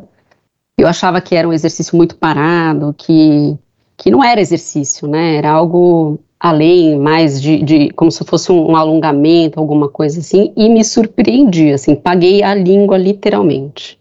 Eu 0.77 0.87
achava 0.87 1.21
que 1.21 1.35
era 1.35 1.47
um 1.47 1.53
exercício 1.53 1.95
muito 1.95 2.17
parado, 2.17 2.93
que, 2.97 3.57
que 3.95 4.11
não 4.11 4.21
era 4.21 4.41
exercício, 4.41 5.07
né? 5.07 5.35
Era 5.35 5.51
algo 5.51 6.19
além, 6.41 6.97
mais 6.97 7.39
de, 7.39 7.61
de 7.61 7.91
como 7.91 8.11
se 8.11 8.25
fosse 8.25 8.51
um, 8.51 8.75
alongamento, 8.75 9.59
alguma 9.59 9.87
coisa 9.87 10.19
assim, 10.19 10.51
e 10.57 10.67
me 10.69 10.83
surpreendi, 10.83 11.71
assim, 11.71 11.93
paguei 11.93 12.41
a 12.41 12.55
língua 12.55 12.97
literalmente. 12.97 13.99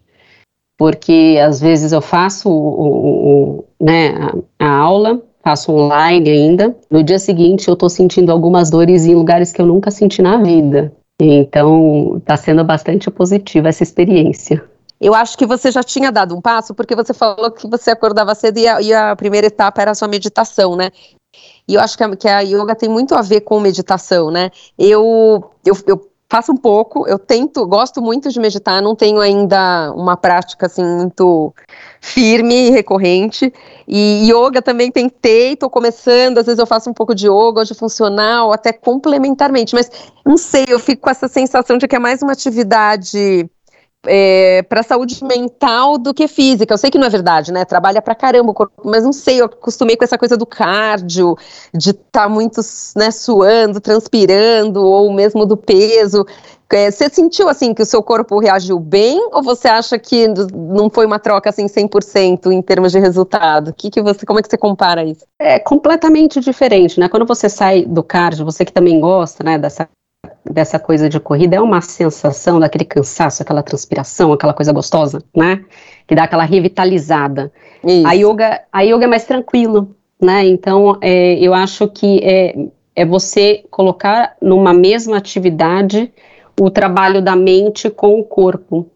Porque 0.75 1.37
às 1.39 1.61
vezes 1.61 1.91
eu 1.91 2.01
faço 2.01 2.49
o, 2.49 2.81
o, 2.81 3.59
o 3.59 3.65
né, 3.79 4.15
a, 4.57 4.65
a, 4.65 4.75
aula, 4.75 5.21
faço 5.43 5.71
online 5.71 6.31
ainda, 6.31 6.75
no 6.89 7.03
dia 7.03 7.19
seguinte 7.19 7.67
eu 7.67 7.75
estou 7.75 7.89
sentindo 7.89 8.31
algumas 8.31 8.71
dores 8.71 9.05
em 9.05 9.13
lugares 9.13 9.51
que 9.53 9.61
eu 9.61 9.67
nunca 9.67 9.91
senti 9.91 10.23
na 10.23 10.37
vida. 10.41 10.91
Então, 11.21 12.17
está 12.17 12.35
sendo 12.35 12.63
bastante 12.63 13.11
positiva 13.11 13.69
essa 13.69 13.83
experiência. 13.83 14.63
Eu 14.99 15.13
acho 15.13 15.37
que 15.37 15.45
você 15.45 15.71
já 15.71 15.83
tinha 15.83 16.11
dado 16.11 16.35
um 16.35 16.41
passo, 16.41 16.73
porque 16.73 16.95
você 16.95 17.13
falou 17.13 17.51
que 17.51 17.67
você 17.67 17.91
acordava 17.91 18.33
cedo 18.33 18.57
e 18.57 18.67
a, 18.67 18.81
e 18.81 18.93
a, 18.93 19.15
primeira 19.15 19.45
etapa 19.45 19.81
era 19.81 19.91
a 19.91 19.95
sua 19.95 20.07
meditação, 20.07 20.75
né? 20.75 20.89
E 21.67 21.75
eu 21.75 21.81
acho 21.81 21.97
que 21.97 22.03
a, 22.03 22.15
que 22.15 22.27
a 22.27 22.39
yoga 22.41 22.75
tem 22.75 22.89
muito 22.89 23.15
a 23.15 23.21
ver 23.21 23.41
com 23.41 23.59
meditação, 23.59 24.29
né? 24.29 24.51
Eu, 24.77 25.51
eu, 25.65 25.75
eu 25.87 26.11
faço 26.31 26.53
um 26.53 26.57
pouco, 26.57 27.05
eu 27.09 27.19
tento, 27.19 27.67
gosto 27.67 28.01
muito 28.01 28.29
de 28.29 28.39
meditar, 28.39 28.81
não 28.81 28.95
tenho 28.95 29.19
ainda 29.19 29.91
uma 29.93 30.15
prática 30.15 30.67
assim 30.67 30.81
muito 30.81 31.53
firme 31.99 32.67
e 32.67 32.69
recorrente. 32.69 33.53
E 33.85 34.31
yoga 34.31 34.61
também 34.61 34.89
tentei, 34.89 35.53
estou 35.53 35.69
começando, 35.69 36.37
às 36.37 36.45
vezes 36.45 36.59
eu 36.59 36.65
faço 36.65 36.89
um 36.89 36.93
pouco 36.93 37.13
de 37.13 37.27
yoga, 37.27 37.59
hoje 37.59 37.73
funcional, 37.73 38.53
até 38.53 38.71
complementarmente, 38.71 39.75
mas 39.75 39.91
não 40.25 40.37
sei, 40.37 40.63
eu 40.69 40.79
fico 40.79 41.01
com 41.01 41.09
essa 41.09 41.27
sensação 41.27 41.77
de 41.77 41.85
que 41.85 41.97
é 41.97 41.99
mais 41.99 42.21
uma 42.21 42.31
atividade 42.31 43.49
é, 44.05 44.63
para 44.63 44.83
saúde 44.83 45.23
mental 45.23 45.97
do 45.97 46.13
que 46.13 46.27
física. 46.27 46.73
Eu 46.73 46.77
sei 46.77 46.89
que 46.89 46.97
não 46.97 47.07
é 47.07 47.09
verdade, 47.09 47.51
né? 47.51 47.65
Trabalha 47.65 48.01
pra 48.01 48.15
caramba 48.15 48.51
o 48.51 48.53
corpo, 48.53 48.81
mas 48.83 49.03
não 49.03 49.13
sei, 49.13 49.41
eu 49.41 49.45
acostumei 49.45 49.95
com 49.95 50.03
essa 50.03 50.17
coisa 50.17 50.35
do 50.35 50.45
cardio, 50.45 51.35
de 51.73 51.91
estar 51.91 52.23
tá 52.23 52.29
muito 52.29 52.61
né, 52.95 53.11
suando, 53.11 53.79
transpirando, 53.79 54.83
ou 54.83 55.13
mesmo 55.13 55.45
do 55.45 55.55
peso. 55.55 56.25
É, 56.73 56.89
você 56.89 57.09
sentiu 57.09 57.49
assim 57.49 57.73
que 57.73 57.81
o 57.81 57.85
seu 57.85 58.01
corpo 58.01 58.39
reagiu 58.39 58.79
bem 58.79 59.19
ou 59.33 59.43
você 59.43 59.67
acha 59.67 59.99
que 59.99 60.25
não 60.53 60.89
foi 60.89 61.05
uma 61.05 61.19
troca 61.19 61.49
assim 61.49 61.65
100% 61.65 62.49
em 62.49 62.61
termos 62.61 62.93
de 62.93 62.99
resultado? 62.99 63.73
Que 63.73 63.89
que 63.89 64.01
você, 64.01 64.25
como 64.25 64.39
é 64.39 64.41
que 64.41 64.49
você 64.49 64.57
compara 64.57 65.03
isso? 65.03 65.25
É 65.37 65.59
completamente 65.59 66.39
diferente, 66.39 66.97
né? 66.97 67.09
Quando 67.09 67.25
você 67.25 67.49
sai 67.49 67.83
do 67.83 68.01
cardio, 68.01 68.45
você 68.45 68.63
que 68.63 68.71
também 68.71 69.01
gosta, 69.01 69.43
né, 69.43 69.57
dessa 69.57 69.89
dessa 70.49 70.79
coisa 70.79 71.07
de 71.07 71.19
corrida, 71.19 71.55
é 71.55 71.61
uma 71.61 71.81
sensação 71.81 72.59
daquele 72.59 72.85
cansaço, 72.85 73.41
aquela 73.41 73.63
transpiração, 73.63 74.33
aquela 74.33 74.53
coisa 74.53 74.73
gostosa, 74.73 75.23
né? 75.35 75.63
Que 76.07 76.15
dá 76.15 76.23
aquela 76.23 76.43
revitalizada. 76.43 77.51
Isso. 77.83 78.07
A 78.07 78.13
yoga, 78.13 78.61
a 78.71 78.81
yoga 78.81 79.05
é 79.05 79.07
mais 79.07 79.25
tranquilo, 79.25 79.95
né? 80.21 80.45
Então, 80.47 80.97
é, 81.01 81.35
eu 81.39 81.53
acho 81.53 81.87
que 81.87 82.19
é, 82.23 82.55
é 82.95 83.05
você 83.05 83.63
colocar 83.69 84.35
numa 84.41 84.73
mesma 84.73 85.17
atividade 85.17 86.11
o 86.59 86.69
trabalho 86.69 87.21
da 87.21 87.35
mente 87.35 87.89
com 87.89 88.19
o 88.19 88.23
corpo. 88.23 88.87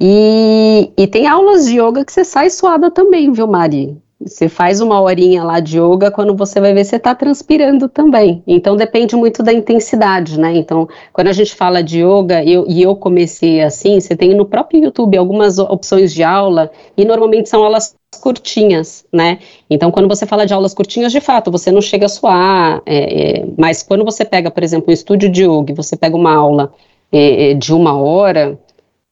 E, 0.00 0.92
e 0.96 1.06
tem 1.06 1.26
aulas 1.26 1.66
de 1.66 1.78
yoga 1.78 2.04
que 2.04 2.12
você 2.12 2.24
sai 2.24 2.50
suada 2.50 2.90
também, 2.90 3.32
viu, 3.32 3.46
Mari? 3.46 3.96
Você 4.22 4.50
faz 4.50 4.82
uma 4.82 5.00
horinha 5.00 5.42
lá 5.42 5.60
de 5.60 5.78
yoga, 5.78 6.10
quando 6.10 6.36
você 6.36 6.60
vai 6.60 6.74
ver, 6.74 6.84
você 6.84 6.96
está 6.96 7.14
transpirando 7.14 7.88
também. 7.88 8.42
Então 8.46 8.76
depende 8.76 9.16
muito 9.16 9.42
da 9.42 9.50
intensidade, 9.50 10.38
né? 10.38 10.54
Então, 10.54 10.86
quando 11.10 11.28
a 11.28 11.32
gente 11.32 11.54
fala 11.54 11.82
de 11.82 12.02
yoga, 12.04 12.44
eu, 12.44 12.66
e 12.68 12.82
eu 12.82 12.94
comecei 12.94 13.62
assim, 13.62 13.98
você 13.98 14.14
tem 14.14 14.34
no 14.34 14.44
próprio 14.44 14.84
YouTube 14.84 15.16
algumas 15.16 15.58
opções 15.58 16.12
de 16.12 16.22
aula, 16.22 16.70
e 16.98 17.04
normalmente 17.06 17.48
são 17.48 17.64
aulas 17.64 17.96
curtinhas, 18.20 19.06
né? 19.10 19.38
Então, 19.70 19.90
quando 19.90 20.06
você 20.08 20.26
fala 20.26 20.44
de 20.44 20.52
aulas 20.52 20.74
curtinhas, 20.74 21.12
de 21.12 21.20
fato, 21.20 21.50
você 21.50 21.70
não 21.70 21.80
chega 21.80 22.04
a 22.04 22.08
suar, 22.08 22.82
é, 22.84 23.40
é, 23.40 23.46
mas 23.56 23.82
quando 23.82 24.04
você 24.04 24.22
pega, 24.22 24.50
por 24.50 24.62
exemplo, 24.62 24.90
um 24.90 24.92
estúdio 24.92 25.30
de 25.30 25.44
yoga, 25.44 25.74
você 25.74 25.96
pega 25.96 26.14
uma 26.14 26.34
aula 26.34 26.74
é, 27.10 27.52
é 27.52 27.54
de 27.54 27.72
uma 27.72 27.98
hora, 27.98 28.58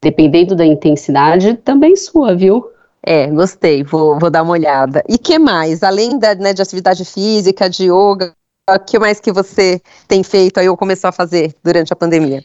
dependendo 0.02 0.54
da 0.54 0.66
intensidade, 0.66 1.54
também 1.54 1.96
sua, 1.96 2.34
viu? 2.34 2.64
É, 3.02 3.26
gostei, 3.28 3.82
vou, 3.82 4.18
vou 4.18 4.30
dar 4.30 4.42
uma 4.42 4.52
olhada. 4.52 5.02
E 5.08 5.16
que 5.18 5.38
mais? 5.38 5.82
Além 5.82 6.18
da, 6.18 6.34
né, 6.34 6.52
de 6.52 6.60
atividade 6.60 7.04
física, 7.04 7.68
de 7.68 7.84
yoga, 7.84 8.32
o 8.68 8.78
que 8.78 8.98
mais 8.98 9.20
que 9.20 9.32
você 9.32 9.80
tem 10.06 10.22
feito 10.22 10.58
aí 10.58 10.68
ou 10.68 10.76
começou 10.76 11.08
a 11.08 11.12
fazer 11.12 11.54
durante 11.64 11.92
a 11.92 11.96
pandemia? 11.96 12.42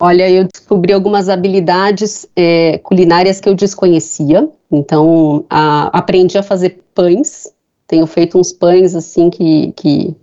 Olha, 0.00 0.30
eu 0.30 0.48
descobri 0.50 0.94
algumas 0.94 1.28
habilidades 1.28 2.26
é, 2.34 2.78
culinárias 2.78 3.40
que 3.40 3.48
eu 3.48 3.54
desconhecia. 3.54 4.48
Então, 4.70 5.44
a, 5.50 5.98
aprendi 5.98 6.38
a 6.38 6.42
fazer 6.42 6.82
pães. 6.94 7.52
Tenho 7.86 8.06
feito 8.06 8.38
uns 8.38 8.52
pães 8.52 8.94
assim 8.94 9.28
que, 9.28 9.72
que, 9.72 10.16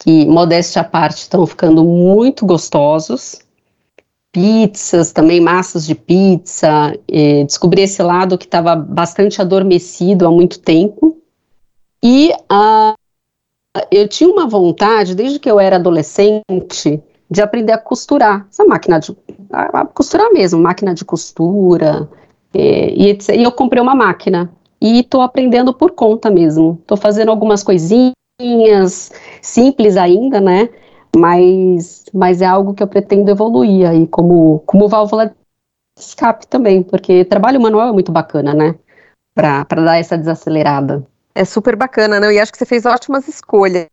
que 0.00 0.26
modéstia 0.26 0.82
à 0.82 0.84
parte, 0.84 1.18
estão 1.18 1.46
ficando 1.46 1.84
muito 1.84 2.44
gostosos 2.44 3.38
pizzas, 4.34 5.12
também 5.12 5.40
massas 5.40 5.86
de 5.86 5.94
pizza. 5.94 6.92
descobri 7.46 7.82
esse 7.82 8.02
lado 8.02 8.36
que 8.36 8.44
estava 8.44 8.74
bastante 8.74 9.40
adormecido 9.40 10.26
há 10.26 10.30
muito 10.30 10.58
tempo. 10.58 11.16
E 12.02 12.32
uh, 12.52 12.94
eu 13.90 14.08
tinha 14.08 14.28
uma 14.28 14.46
vontade, 14.46 15.14
desde 15.14 15.38
que 15.38 15.48
eu 15.48 15.60
era 15.60 15.76
adolescente, 15.76 17.00
de 17.30 17.40
aprender 17.40 17.72
a 17.72 17.78
costurar. 17.78 18.46
Essa 18.50 18.64
máquina 18.64 18.98
de. 18.98 19.16
A, 19.52 19.82
a 19.82 19.86
costurar 19.86 20.32
mesmo, 20.32 20.60
máquina 20.60 20.92
de 20.92 21.04
costura. 21.04 22.08
E, 22.52 23.16
e 23.32 23.42
eu 23.42 23.52
comprei 23.52 23.80
uma 23.80 23.94
máquina. 23.94 24.52
E 24.80 25.00
estou 25.00 25.22
aprendendo 25.22 25.72
por 25.72 25.92
conta 25.92 26.28
mesmo. 26.28 26.78
Estou 26.82 26.96
fazendo 26.96 27.30
algumas 27.30 27.62
coisinhas 27.62 28.12
simples 29.40 29.96
ainda, 29.96 30.40
né? 30.40 30.68
Mas, 31.16 32.04
mas 32.12 32.42
é 32.42 32.46
algo 32.46 32.74
que 32.74 32.82
eu 32.82 32.88
pretendo 32.88 33.30
evoluir 33.30 33.88
aí 33.88 34.06
como, 34.06 34.60
como 34.66 34.88
válvula 34.88 35.26
de 35.26 35.34
escape 35.98 36.46
também, 36.46 36.82
porque 36.82 37.24
trabalho 37.24 37.60
manual 37.60 37.88
é 37.88 37.92
muito 37.92 38.10
bacana, 38.10 38.52
né? 38.52 38.74
Para 39.34 39.64
dar 39.64 39.96
essa 39.96 40.18
desacelerada. 40.18 41.06
É 41.34 41.44
super 41.44 41.76
bacana, 41.76 42.20
né? 42.20 42.32
E 42.32 42.38
acho 42.38 42.52
que 42.52 42.58
você 42.58 42.66
fez 42.66 42.86
ótimas 42.86 43.26
escolhas 43.28 43.88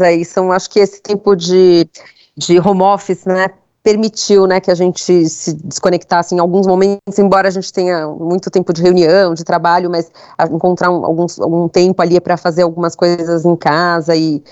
aí. 0.00 0.24
São, 0.24 0.50
acho 0.50 0.68
que 0.70 0.80
esse 0.80 1.00
tempo 1.00 1.36
de, 1.36 1.88
de 2.36 2.58
home 2.58 2.82
office, 2.82 3.24
né? 3.24 3.50
permitiu, 3.86 4.48
né, 4.48 4.58
que 4.58 4.68
a 4.68 4.74
gente 4.74 5.28
se 5.28 5.52
desconectasse 5.52 6.34
em 6.34 6.40
alguns 6.40 6.66
momentos, 6.66 7.16
embora 7.20 7.46
a 7.46 7.52
gente 7.52 7.72
tenha 7.72 8.08
muito 8.08 8.50
tempo 8.50 8.72
de 8.72 8.82
reunião, 8.82 9.32
de 9.32 9.44
trabalho, 9.44 9.88
mas 9.88 10.10
encontrar 10.50 10.90
um, 10.90 11.04
alguns, 11.04 11.38
algum 11.38 11.68
tempo 11.68 12.02
ali 12.02 12.20
para 12.20 12.36
fazer 12.36 12.62
algumas 12.62 12.96
coisas 12.96 13.44
em 13.44 13.54
casa 13.54 14.16
e 14.16 14.42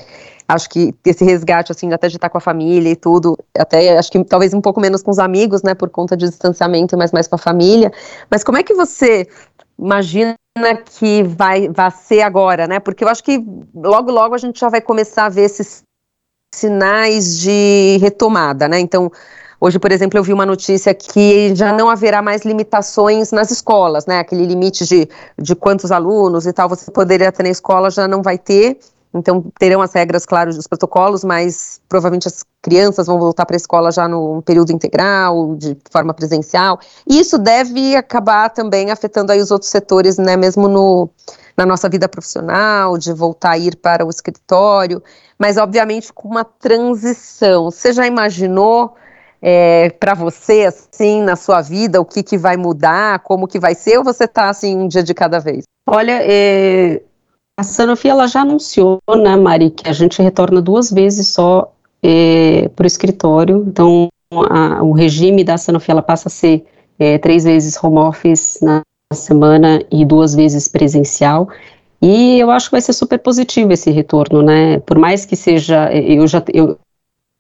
acho 0.47 0.69
que 0.69 0.95
esse 1.05 1.25
resgate, 1.25 1.73
assim, 1.73 1.93
até 1.93 2.09
de 2.09 2.17
estar 2.17 2.29
com 2.29 2.39
a 2.39 2.41
família 2.41 2.91
e 2.91 2.97
tudo, 2.97 3.37
até 3.59 3.97
acho 3.97 4.11
que 4.11 4.23
talvez 4.25 4.53
um 4.53 4.61
pouco 4.61 4.81
menos 4.81 5.03
com 5.03 5.11
os 5.11 5.19
amigos, 5.19 5.63
né, 5.63 5.75
por 5.75 5.89
conta 5.89 6.17
de 6.17 6.29
distanciamento, 6.29 6.97
mas 6.97 7.13
mais 7.13 7.27
com 7.27 7.35
a 7.35 7.39
família. 7.39 7.93
Mas 8.31 8.45
como 8.45 8.59
é 8.59 8.63
que 8.63 8.75
você 8.75 9.27
imagina 9.79 10.37
que 10.99 11.23
vai, 11.23 11.69
vai 11.69 11.91
ser 11.91 12.21
agora, 12.21 12.67
né? 12.67 12.79
Porque 12.79 13.03
eu 13.03 13.09
acho 13.09 13.25
que 13.25 13.45
logo, 13.75 14.11
logo 14.11 14.35
a 14.35 14.39
gente 14.39 14.61
já 14.61 14.69
vai 14.69 14.81
começar 14.81 15.27
a 15.27 15.29
ver 15.29 15.43
esses 15.43 15.83
sinais 16.55 17.41
de 17.41 17.99
retomada, 18.01 18.69
né? 18.69 18.79
Então, 18.79 19.11
Hoje, 19.65 19.79
por 19.79 19.91
exemplo, 19.91 20.19
eu 20.19 20.23
vi 20.23 20.31
uma 20.31 20.45
notícia 20.45 20.93
que 20.93 21.55
já 21.55 21.73
não 21.73 21.89
haverá 21.89 22.21
mais 22.21 22.43
limitações 22.43 23.33
nas 23.33 23.51
escolas, 23.51 24.05
né? 24.05 24.19
Aquele 24.19 24.45
limite 24.45 24.85
de, 24.85 25.09
de 25.39 25.55
quantos 25.55 25.91
alunos 25.91 26.47
e 26.47 26.53
tal 26.53 26.69
você 26.69 26.91
poderia 26.91 27.33
ter 27.33 27.45
na 27.45 27.49
escola 27.49 27.91
já 27.91 28.07
não 28.07 28.21
vai 28.21 28.37
ter. 28.37 28.79
Então, 29.15 29.45
terão 29.59 29.81
as 29.81 29.93
regras, 29.93 30.27
claro, 30.27 30.53
dos 30.53 30.67
protocolos, 30.67 31.23
mas 31.23 31.81
provavelmente 31.89 32.27
as 32.27 32.45
crianças 32.61 33.07
vão 33.07 33.19
voltar 33.19 33.47
para 33.47 33.55
a 33.55 33.57
escola 33.57 33.93
já 33.93 34.09
no 34.09 34.43
período 34.43 34.73
integral, 34.73 35.55
de 35.55 35.77
forma 35.91 36.13
presencial. 36.13 36.81
E 37.09 37.21
isso 37.21 37.39
deve 37.39 37.95
acabar 37.95 38.51
também 38.51 38.91
afetando 38.91 39.31
aí 39.31 39.41
os 39.41 39.53
outros 39.53 39.71
setores, 39.71 40.19
né, 40.19 40.37
mesmo 40.37 40.67
no, 40.67 41.09
na 41.57 41.65
nossa 41.65 41.89
vida 41.89 42.09
profissional, 42.09 42.99
de 42.99 43.13
voltar 43.13 43.51
a 43.51 43.59
ir 43.59 43.77
para 43.77 44.05
o 44.05 44.11
escritório, 44.11 45.01
mas 45.39 45.57
obviamente 45.57 46.13
com 46.13 46.29
uma 46.29 46.45
transição. 46.45 47.71
Você 47.71 47.93
já 47.93 48.07
imaginou 48.07 48.97
é, 49.41 49.91
para 49.91 50.15
você, 50.15 50.65
assim, 50.65 51.23
na 51.23 51.37
sua 51.37 51.61
vida, 51.61 52.01
o 52.01 52.05
que, 52.05 52.23
que 52.23 52.37
vai 52.37 52.57
mudar, 52.57 53.21
como 53.21 53.47
que 53.47 53.61
vai 53.61 53.75
ser, 53.75 53.99
ou 53.99 54.03
você 54.03 54.25
está 54.25 54.49
assim, 54.49 54.77
um 54.77 54.89
dia 54.89 55.03
de 55.03 55.15
cada 55.15 55.39
vez? 55.39 55.65
Olha, 55.87 56.19
é, 56.23 57.03
a 57.57 57.63
Sanofi 57.63 58.09
ela 58.09 58.27
já 58.27 58.41
anunciou, 58.41 59.01
né, 59.17 59.37
Mari, 59.37 59.71
que 59.71 59.89
a 59.89 59.93
gente 59.93 60.21
retorna 60.21 60.61
duas 60.61 60.91
vezes 60.91 61.29
só 61.29 61.73
é, 62.03 62.69
para 62.75 62.85
o 62.85 62.87
escritório. 62.87 63.65
Então, 63.67 64.09
a, 64.33 64.83
o 64.83 64.93
regime 64.93 65.45
da 65.45 65.57
Sanofi 65.57 65.91
ela 65.91 66.03
passa 66.03 66.29
a 66.29 66.31
ser 66.31 66.65
é, 66.99 67.19
três 67.19 67.45
vezes 67.45 67.83
home 67.83 67.99
office 67.99 68.59
na 68.61 68.83
semana 69.13 69.81
e 69.91 70.05
duas 70.05 70.35
vezes 70.35 70.67
presencial. 70.67 71.49
E 72.03 72.39
eu 72.39 72.51
acho 72.51 72.67
que 72.67 72.73
vai 72.73 72.81
ser 72.81 72.93
super 72.93 73.19
positivo 73.19 73.73
esse 73.73 73.91
retorno, 73.91 74.43
né? 74.43 74.81
Por 74.81 74.99
mais 74.99 75.25
que 75.25 75.37
seja, 75.37 75.89
é, 75.91 76.01
eu 76.01 76.27
já 76.27 76.43
eu, 76.53 76.77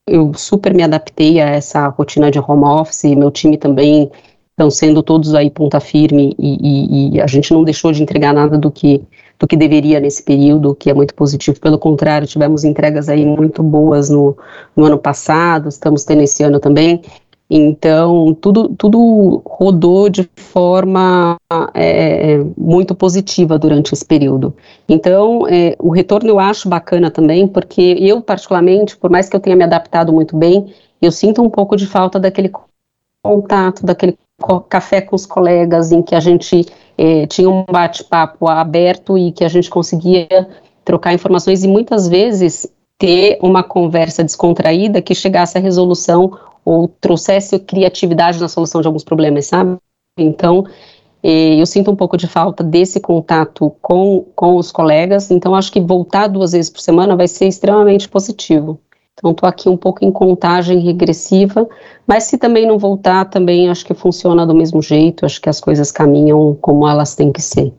eu 0.09 0.33
super 0.35 0.73
me 0.73 0.83
adaptei 0.83 1.41
a 1.41 1.49
essa 1.49 1.89
rotina 1.89 2.31
de 2.31 2.39
home 2.39 2.65
office, 2.65 3.05
meu 3.17 3.31
time 3.31 3.59
também 3.59 4.11
estão 4.51 4.71
sendo 4.71 5.03
todos 5.03 5.35
aí 5.35 5.51
ponta 5.51 5.81
firme 5.81 6.35
e, 6.39 6.57
e, 6.61 7.17
e 7.17 7.21
a 7.21 7.27
gente 7.27 7.53
não 7.53 7.65
deixou 7.65 7.91
de 7.91 8.03
entregar 8.03 8.33
nada 8.33 8.57
do 8.57 8.71
que 8.71 9.03
do 9.45 9.47
que 9.47 9.57
deveria 9.59 10.01
nesse 10.01 10.23
período, 10.23 10.75
que 10.75 10.89
é 10.89 10.95
muito 10.95 11.15
positivo. 11.15 11.61
Pelo 11.61 11.79
contrário, 11.79 12.27
tivemos 12.27 12.65
entregas 12.65 13.11
aí 13.11 13.27
muito 13.27 13.63
boas 13.63 14.09
no, 14.09 14.35
no 14.75 14.87
ano 14.87 14.97
passado, 14.99 15.69
estamos 15.69 16.03
tendo 16.03 16.23
esse 16.23 16.43
ano 16.43 16.59
também. 16.59 17.03
Então, 17.51 18.33
tudo, 18.41 18.71
tudo 18.71 19.43
rodou 19.45 20.09
de 20.09 20.29
forma 20.35 21.37
é, 21.75 22.39
muito 22.57 22.95
positiva 22.95 23.59
durante 23.59 23.93
esse 23.93 24.05
período. 24.05 24.57
Então, 24.89 25.47
é, 25.47 25.77
o 25.79 25.91
retorno 25.91 26.31
eu 26.31 26.41
acho 26.41 26.67
bacana 26.67 27.11
também, 27.11 27.47
porque 27.47 27.99
eu, 28.01 28.23
particularmente, 28.23 28.97
por 28.97 29.11
mais 29.11 29.29
que 29.29 29.37
eu 29.37 29.41
tenha 29.41 29.55
me 29.55 29.65
adaptado 29.65 30.11
muito 30.11 30.35
bem, 30.39 30.73
eu 31.03 31.13
sinto 31.13 31.43
um 31.43 31.51
pouco 31.51 31.77
de 31.77 31.87
falta 31.87 32.19
daquele 32.19 32.51
contato, 33.23 33.85
daquele 33.85 34.17
café 34.69 35.01
com 35.01 35.15
os 35.15 35.27
colegas, 35.27 35.93
em 35.93 36.03
que 36.03 36.15
a 36.15 36.21
gente 36.21 36.67
é, 36.99 37.27
tinha 37.27 37.49
um 37.49 37.65
bate-papo 37.65 38.49
aberto 38.49 39.17
e 39.17 39.33
que 39.33 39.45
a 39.45 39.49
gente 39.49 39.71
conseguia 39.71 40.49
trocar 40.85 41.15
informações 41.15 41.65
e 41.65 41.69
muitas 41.69 42.09
vezes 42.09 42.67
ter 42.99 43.39
uma 43.43 43.63
conversa 43.63 44.23
descontraída 44.23 45.03
que 45.03 45.15
chegasse 45.15 45.59
à 45.59 45.61
resolução 45.61 46.37
ou 46.65 46.89
trouxesse 46.89 47.59
criatividade 47.59 48.41
na 48.41 48.49
solução 48.49 48.81
de 48.81 48.87
alguns 48.87 49.05
problemas, 49.05 49.47
sabe? 49.47 49.77
Então, 50.19 50.65
é, 51.23 51.61
eu 51.61 51.67
sinto 51.67 51.91
um 51.91 51.97
pouco 51.97 52.17
de 52.17 52.27
falta 52.27 52.63
desse 52.63 53.01
contato 53.01 53.75
com, 53.81 54.27
com 54.35 54.57
os 54.57 54.71
colegas, 54.71 55.31
então 55.31 55.55
acho 55.55 55.73
que 55.73 55.81
voltar 55.81 56.29
duas 56.29 56.53
vezes 56.53 56.71
por 56.71 56.81
semana 56.81 57.17
vai 57.17 57.29
ser 57.29 57.47
extremamente 57.47 58.09
positivo. 58.09 58.79
Então, 59.17 59.31
estou 59.31 59.49
aqui 59.49 59.69
um 59.69 59.77
pouco 59.77 60.05
em 60.05 60.11
contagem 60.11 60.81
regressiva, 60.81 61.69
mas 62.07 62.25
se 62.25 62.37
também 62.37 62.67
não 62.67 62.79
voltar, 62.79 63.25
também 63.27 63.71
acho 63.71 63.87
que 63.87 63.95
funciona 63.95 64.47
do 64.47 64.55
mesmo 64.55 64.83
jeito, 64.83 65.25
acho 65.25 65.41
que 65.41 65.49
as 65.49 65.61
coisas 65.61 65.93
caminham 65.93 66.57
como 66.61 66.87
elas 66.87 67.15
têm 67.15 67.33
que 67.33 67.41
ser. 67.41 67.73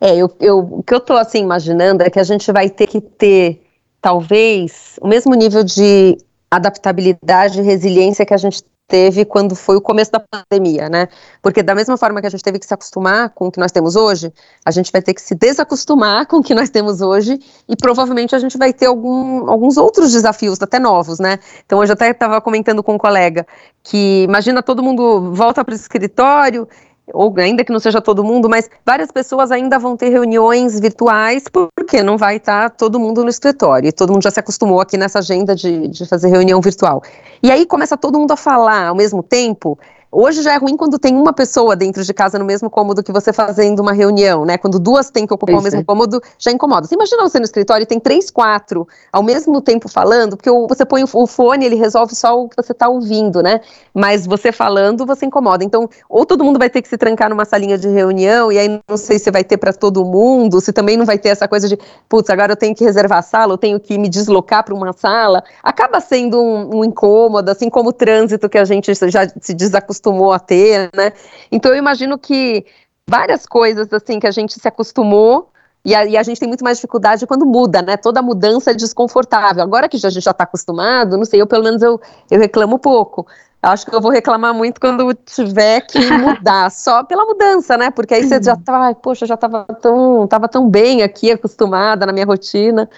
É, 0.00 0.16
eu, 0.16 0.30
eu, 0.40 0.58
o 0.58 0.82
que 0.82 0.92
eu 0.92 0.98
estou 0.98 1.16
assim 1.16 1.38
imaginando 1.38 2.02
é 2.02 2.10
que 2.10 2.18
a 2.18 2.24
gente 2.24 2.50
vai 2.52 2.68
ter 2.68 2.86
que 2.86 3.00
ter, 3.00 3.62
talvez, 4.00 4.98
o 5.00 5.08
mesmo 5.08 5.34
nível 5.34 5.64
de 5.64 6.18
adaptabilidade 6.50 7.60
e 7.60 7.62
resiliência 7.62 8.26
que 8.26 8.34
a 8.34 8.36
gente 8.36 8.62
teve 8.88 9.24
quando 9.24 9.56
foi 9.56 9.76
o 9.76 9.80
começo 9.80 10.12
da 10.12 10.20
pandemia, 10.20 10.88
né? 10.88 11.08
Porque 11.42 11.62
da 11.62 11.74
mesma 11.74 11.96
forma 11.96 12.20
que 12.20 12.26
a 12.26 12.30
gente 12.30 12.42
teve 12.42 12.58
que 12.58 12.66
se 12.66 12.72
acostumar 12.72 13.30
com 13.30 13.48
o 13.48 13.50
que 13.52 13.58
nós 13.58 13.72
temos 13.72 13.96
hoje, 13.96 14.32
a 14.64 14.70
gente 14.70 14.92
vai 14.92 15.02
ter 15.02 15.14
que 15.14 15.20
se 15.20 15.34
desacostumar 15.34 16.26
com 16.26 16.38
o 16.38 16.42
que 16.42 16.54
nós 16.54 16.70
temos 16.70 17.00
hoje 17.00 17.38
e 17.68 17.76
provavelmente 17.76 18.34
a 18.34 18.38
gente 18.38 18.56
vai 18.56 18.72
ter 18.72 18.86
algum, 18.86 19.50
alguns 19.50 19.76
outros 19.76 20.12
desafios, 20.12 20.60
até 20.62 20.78
novos, 20.78 21.18
né? 21.18 21.38
Então 21.64 21.78
hoje 21.80 21.90
eu 21.90 21.94
até 21.94 22.10
estava 22.10 22.40
comentando 22.40 22.82
com 22.82 22.94
um 22.94 22.98
colega 22.98 23.46
que 23.82 24.22
imagina 24.24 24.62
todo 24.62 24.82
mundo 24.82 25.32
volta 25.32 25.64
para 25.64 25.72
o 25.72 25.76
escritório 25.76 26.68
ou 27.12 27.32
ainda 27.38 27.64
que 27.64 27.72
não 27.72 27.78
seja 27.78 28.00
todo 28.00 28.24
mundo, 28.24 28.48
mas 28.48 28.68
várias 28.84 29.10
pessoas 29.10 29.50
ainda 29.50 29.78
vão 29.78 29.96
ter 29.96 30.08
reuniões 30.08 30.78
virtuais, 30.80 31.44
porque 31.48 32.02
não 32.02 32.16
vai 32.16 32.36
estar 32.36 32.70
todo 32.70 32.98
mundo 32.98 33.22
no 33.22 33.30
escritório. 33.30 33.88
E 33.88 33.92
todo 33.92 34.12
mundo 34.12 34.22
já 34.22 34.30
se 34.30 34.40
acostumou 34.40 34.80
aqui 34.80 34.96
nessa 34.96 35.20
agenda 35.20 35.54
de, 35.54 35.88
de 35.88 36.06
fazer 36.06 36.28
reunião 36.28 36.60
virtual. 36.60 37.02
E 37.42 37.50
aí 37.50 37.64
começa 37.64 37.96
todo 37.96 38.18
mundo 38.18 38.32
a 38.32 38.36
falar 38.36 38.88
ao 38.88 38.94
mesmo 38.94 39.22
tempo, 39.22 39.78
Hoje 40.10 40.40
já 40.40 40.54
é 40.54 40.56
ruim 40.56 40.76
quando 40.76 40.98
tem 40.98 41.14
uma 41.16 41.32
pessoa 41.32 41.74
dentro 41.74 42.04
de 42.04 42.14
casa 42.14 42.38
no 42.38 42.44
mesmo 42.44 42.70
cômodo 42.70 43.02
que 43.02 43.10
você 43.10 43.32
fazendo 43.32 43.80
uma 43.80 43.92
reunião, 43.92 44.44
né? 44.44 44.56
Quando 44.56 44.78
duas 44.78 45.10
têm 45.10 45.26
que 45.26 45.34
ocupar 45.34 45.56
Isso 45.56 45.60
o 45.60 45.64
mesmo 45.64 45.80
é. 45.80 45.84
cômodo, 45.84 46.22
já 46.38 46.52
incomoda. 46.52 46.86
Você 46.86 46.94
imagina 46.94 47.22
você 47.22 47.38
no 47.38 47.44
escritório 47.44 47.82
e 47.82 47.86
tem 47.86 47.98
três, 47.98 48.30
quatro 48.30 48.86
ao 49.12 49.22
mesmo 49.22 49.60
tempo 49.60 49.88
falando, 49.88 50.36
porque 50.36 50.50
você 50.68 50.84
põe 50.84 51.02
o 51.02 51.26
fone, 51.26 51.64
ele 51.66 51.74
resolve 51.74 52.14
só 52.14 52.40
o 52.40 52.48
que 52.48 52.56
você 52.56 52.72
está 52.72 52.88
ouvindo, 52.88 53.42
né? 53.42 53.60
Mas 53.92 54.26
você 54.26 54.52
falando, 54.52 55.04
você 55.04 55.26
incomoda. 55.26 55.64
Então, 55.64 55.88
ou 56.08 56.24
todo 56.24 56.44
mundo 56.44 56.58
vai 56.58 56.70
ter 56.70 56.82
que 56.82 56.88
se 56.88 56.96
trancar 56.96 57.28
numa 57.28 57.44
salinha 57.44 57.76
de 57.76 57.88
reunião, 57.88 58.52
e 58.52 58.58
aí 58.58 58.80
não 58.88 58.96
sei 58.96 59.18
se 59.18 59.30
vai 59.30 59.42
ter 59.42 59.56
para 59.56 59.72
todo 59.72 60.04
mundo, 60.04 60.60
se 60.60 60.72
também 60.72 60.96
não 60.96 61.04
vai 61.04 61.18
ter 61.18 61.30
essa 61.30 61.48
coisa 61.48 61.68
de, 61.68 61.76
putz, 62.08 62.30
agora 62.30 62.52
eu 62.52 62.56
tenho 62.56 62.74
que 62.74 62.84
reservar 62.84 63.18
a 63.18 63.22
sala, 63.22 63.54
eu 63.54 63.58
tenho 63.58 63.80
que 63.80 63.98
me 63.98 64.08
deslocar 64.08 64.64
para 64.64 64.74
uma 64.74 64.92
sala. 64.92 65.42
Acaba 65.62 66.00
sendo 66.00 66.40
um, 66.40 66.78
um 66.78 66.84
incômodo, 66.84 67.50
assim 67.50 67.68
como 67.68 67.88
o 67.88 67.92
trânsito 67.92 68.48
que 68.48 68.56
a 68.56 68.64
gente 68.64 68.92
já 68.94 69.28
se 69.40 69.52
desacostumou 69.52 69.95
acostumou 69.96 70.32
a 70.32 70.38
ter, 70.38 70.90
né? 70.94 71.12
Então 71.50 71.72
eu 71.72 71.78
imagino 71.78 72.18
que 72.18 72.64
várias 73.08 73.46
coisas 73.46 73.92
assim 73.92 74.18
que 74.18 74.26
a 74.26 74.30
gente 74.30 74.58
se 74.60 74.68
acostumou 74.68 75.50
e 75.84 75.94
a, 75.94 76.04
e 76.04 76.16
a, 76.16 76.22
gente 76.22 76.40
tem 76.40 76.48
muito 76.48 76.64
mais 76.64 76.78
dificuldade 76.78 77.26
quando 77.26 77.46
muda, 77.46 77.80
né? 77.80 77.96
Toda 77.96 78.20
mudança 78.20 78.72
é 78.72 78.74
desconfortável. 78.74 79.62
Agora 79.62 79.88
que 79.88 79.96
a 79.96 80.00
gente 80.00 80.20
já 80.20 80.32
está 80.32 80.44
acostumado, 80.44 81.16
não 81.16 81.24
sei, 81.24 81.40
eu 81.40 81.46
pelo 81.46 81.62
menos 81.62 81.80
eu, 81.80 82.00
eu 82.30 82.40
reclamo 82.40 82.78
pouco. 82.78 83.26
Acho 83.62 83.86
que 83.86 83.94
eu 83.94 84.00
vou 84.00 84.10
reclamar 84.10 84.52
muito 84.52 84.80
quando 84.80 85.14
tiver 85.14 85.80
que 85.82 85.98
mudar, 86.10 86.70
só 86.70 87.04
pela 87.04 87.24
mudança, 87.24 87.76
né? 87.76 87.90
Porque 87.90 88.14
aí 88.14 88.24
você 88.24 88.42
já 88.42 88.56
tá, 88.56 88.94
poxa, 88.94 89.26
já 89.26 89.34
estava 89.34 89.64
tão, 89.80 90.26
tava 90.26 90.48
tão 90.48 90.68
bem 90.68 91.02
aqui, 91.02 91.30
acostumada 91.30 92.04
na 92.04 92.12
minha 92.12 92.26
rotina. 92.26 92.88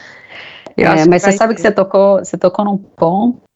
É, 0.76 1.06
mas 1.06 1.22
você 1.22 1.32
sabe 1.32 1.54
que 1.54 1.60
você 1.60 1.72
tocou, 1.72 2.18
você 2.18 2.38
tocou 2.38 2.64
num 2.64 2.78
ponto 2.78 3.47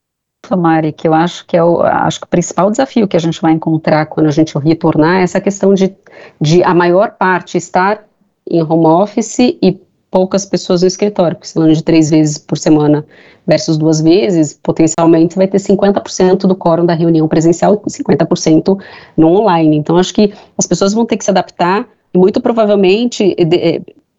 Mari, 0.51 0.91
que 0.91 1.07
eu 1.07 1.13
acho 1.13 1.45
que 1.45 1.55
é 1.55 1.63
o, 1.63 1.81
acho 1.81 2.19
que 2.19 2.25
o 2.25 2.29
principal 2.29 2.69
desafio 2.69 3.07
que 3.07 3.15
a 3.15 3.19
gente 3.19 3.41
vai 3.41 3.53
encontrar 3.53 4.05
quando 4.07 4.27
a 4.27 4.31
gente 4.31 4.57
retornar 4.57 5.21
é 5.21 5.23
essa 5.23 5.39
questão 5.39 5.73
de, 5.73 5.95
de 6.39 6.63
a 6.63 6.73
maior 6.73 7.11
parte 7.11 7.57
estar 7.57 8.03
em 8.49 8.61
home 8.61 8.85
office 8.85 9.39
e 9.39 9.79
poucas 10.11 10.45
pessoas 10.45 10.81
no 10.81 10.87
escritório, 10.87 11.35
porque 11.35 11.51
falando 11.51 11.73
de 11.73 11.83
três 11.83 12.11
vezes 12.11 12.37
por 12.37 12.57
semana 12.57 13.03
versus 13.47 13.77
duas 13.77 13.99
vezes, 13.99 14.53
potencialmente 14.61 15.35
vai 15.35 15.47
ter 15.47 15.57
50% 15.57 16.45
do 16.45 16.55
quórum 16.55 16.85
da 16.85 16.93
reunião 16.93 17.27
presencial 17.27 17.73
e 17.73 17.89
50% 17.89 18.79
no 19.17 19.27
online. 19.27 19.77
Então, 19.77 19.97
acho 19.97 20.13
que 20.13 20.31
as 20.55 20.67
pessoas 20.67 20.93
vão 20.93 21.05
ter 21.05 21.17
que 21.17 21.23
se 21.23 21.31
adaptar 21.31 21.87
e 22.13 22.17
muito 22.17 22.39
provavelmente 22.41 23.35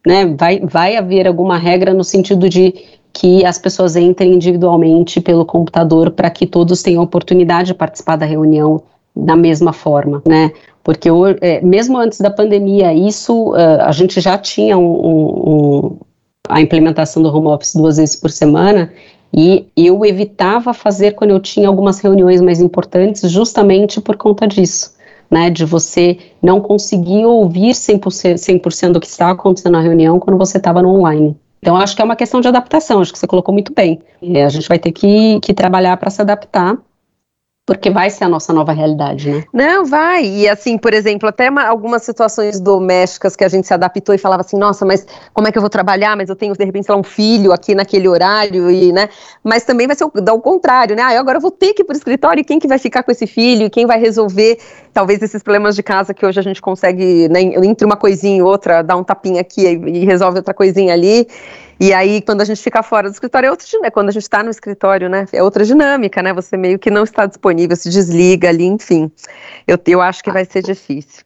né, 0.04 0.26
vai, 0.36 0.60
vai 0.60 0.96
haver 0.96 1.28
alguma 1.28 1.56
regra 1.56 1.94
no 1.94 2.02
sentido 2.02 2.48
de 2.48 2.74
que 3.14 3.46
as 3.46 3.58
pessoas 3.58 3.94
entrem 3.94 4.34
individualmente 4.34 5.20
pelo 5.20 5.46
computador 5.46 6.10
para 6.10 6.28
que 6.28 6.46
todos 6.46 6.82
tenham 6.82 7.02
oportunidade 7.02 7.68
de 7.68 7.74
participar 7.74 8.16
da 8.16 8.26
reunião 8.26 8.82
da 9.14 9.36
mesma 9.36 9.72
forma, 9.72 10.20
né? 10.26 10.52
Porque 10.82 11.08
é, 11.40 11.60
mesmo 11.60 11.96
antes 11.96 12.18
da 12.20 12.28
pandemia, 12.28 12.92
isso 12.92 13.54
a 13.54 13.92
gente 13.92 14.20
já 14.20 14.36
tinha 14.36 14.76
um, 14.76 14.84
um, 14.84 15.96
a 16.48 16.60
implementação 16.60 17.22
do 17.22 17.34
home 17.34 17.46
office 17.46 17.74
duas 17.74 17.96
vezes 17.96 18.16
por 18.16 18.30
semana 18.30 18.92
e 19.32 19.66
eu 19.76 20.04
evitava 20.04 20.74
fazer 20.74 21.12
quando 21.12 21.30
eu 21.30 21.40
tinha 21.40 21.68
algumas 21.68 22.00
reuniões 22.00 22.40
mais 22.40 22.60
importantes, 22.60 23.30
justamente 23.30 24.00
por 24.00 24.16
conta 24.16 24.46
disso. 24.46 24.92
Né, 25.30 25.48
de 25.48 25.64
você 25.64 26.18
não 26.40 26.60
conseguir 26.60 27.24
ouvir 27.24 27.70
100%, 27.70 28.36
100 28.36 28.92
do 28.92 29.00
que 29.00 29.06
estava 29.06 29.32
acontecendo 29.32 29.72
na 29.72 29.80
reunião 29.80 30.20
quando 30.20 30.36
você 30.36 30.58
estava 30.58 30.82
no 30.82 30.90
online. 30.90 31.34
Então, 31.64 31.76
acho 31.76 31.96
que 31.96 32.02
é 32.02 32.04
uma 32.04 32.14
questão 32.14 32.42
de 32.42 32.48
adaptação, 32.48 33.00
acho 33.00 33.10
que 33.10 33.18
você 33.18 33.26
colocou 33.26 33.50
muito 33.50 33.72
bem. 33.72 33.98
E 34.20 34.38
a 34.38 34.50
gente 34.50 34.68
vai 34.68 34.78
ter 34.78 34.92
que, 34.92 35.40
que 35.40 35.54
trabalhar 35.54 35.96
para 35.96 36.10
se 36.10 36.20
adaptar 36.20 36.76
porque 37.66 37.88
vai 37.90 38.10
ser 38.10 38.24
a 38.24 38.28
nossa 38.28 38.52
nova 38.52 38.72
realidade, 38.72 39.30
né? 39.30 39.44
Não, 39.50 39.86
vai. 39.86 40.26
E 40.26 40.48
assim, 40.48 40.76
por 40.76 40.92
exemplo, 40.92 41.26
até 41.28 41.48
uma, 41.48 41.64
algumas 41.64 42.02
situações 42.02 42.60
domésticas 42.60 43.34
que 43.34 43.42
a 43.42 43.48
gente 43.48 43.66
se 43.66 43.72
adaptou 43.72 44.14
e 44.14 44.18
falava 44.18 44.42
assim, 44.42 44.58
nossa, 44.58 44.84
mas 44.84 45.06
como 45.32 45.48
é 45.48 45.52
que 45.52 45.56
eu 45.56 45.62
vou 45.62 45.70
trabalhar? 45.70 46.14
Mas 46.14 46.28
eu 46.28 46.36
tenho, 46.36 46.52
de 46.52 46.62
repente, 46.62 46.90
lá, 46.90 46.96
um 46.96 47.02
filho 47.02 47.52
aqui 47.52 47.74
naquele 47.74 48.06
horário, 48.06 48.70
e, 48.70 48.92
né? 48.92 49.08
Mas 49.42 49.64
também 49.64 49.86
vai 49.86 49.96
ser 49.96 50.04
o, 50.04 50.12
o 50.14 50.40
contrário, 50.40 50.94
né? 50.94 51.02
Ah, 51.02 51.18
agora 51.18 51.38
eu 51.38 51.40
vou 51.40 51.50
ter 51.50 51.72
que 51.72 51.80
ir 51.80 51.84
para 51.86 51.94
o 51.94 51.96
escritório, 51.96 52.42
e 52.42 52.44
quem 52.44 52.58
que 52.58 52.68
vai 52.68 52.78
ficar 52.78 53.02
com 53.02 53.10
esse 53.10 53.26
filho? 53.26 53.64
E 53.64 53.70
quem 53.70 53.86
vai 53.86 53.98
resolver, 53.98 54.58
talvez, 54.92 55.22
esses 55.22 55.42
problemas 55.42 55.74
de 55.74 55.82
casa 55.82 56.12
que 56.12 56.26
hoje 56.26 56.38
a 56.38 56.42
gente 56.42 56.60
consegue, 56.60 57.30
né, 57.30 57.40
entre 57.40 57.86
uma 57.86 57.96
coisinha 57.96 58.38
e 58.38 58.42
outra, 58.42 58.82
dar 58.82 58.96
um 58.96 59.04
tapinha 59.04 59.40
aqui 59.40 59.62
e, 59.66 60.02
e 60.02 60.04
resolve 60.04 60.36
outra 60.36 60.52
coisinha 60.52 60.92
ali. 60.92 61.26
E 61.78 61.92
aí, 61.92 62.22
quando 62.22 62.40
a 62.40 62.44
gente 62.44 62.62
fica 62.62 62.82
fora 62.82 63.08
do 63.08 63.12
escritório, 63.12 63.48
é 63.48 63.50
outra 63.50 63.66
dinâmica. 63.66 63.90
Quando 63.90 64.08
a 64.08 64.12
gente 64.12 64.22
está 64.22 64.42
no 64.42 64.50
escritório, 64.50 65.08
né? 65.08 65.26
É 65.32 65.42
outra 65.42 65.64
dinâmica, 65.64 66.22
né? 66.22 66.32
Você 66.32 66.56
meio 66.56 66.78
que 66.78 66.90
não 66.90 67.04
está 67.04 67.26
disponível, 67.26 67.76
se 67.76 67.90
desliga 67.90 68.48
ali, 68.48 68.66
enfim. 68.66 69.10
Eu, 69.66 69.78
eu 69.86 70.00
acho 70.00 70.22
que 70.22 70.30
vai 70.30 70.44
ser 70.44 70.62
difícil. 70.62 71.24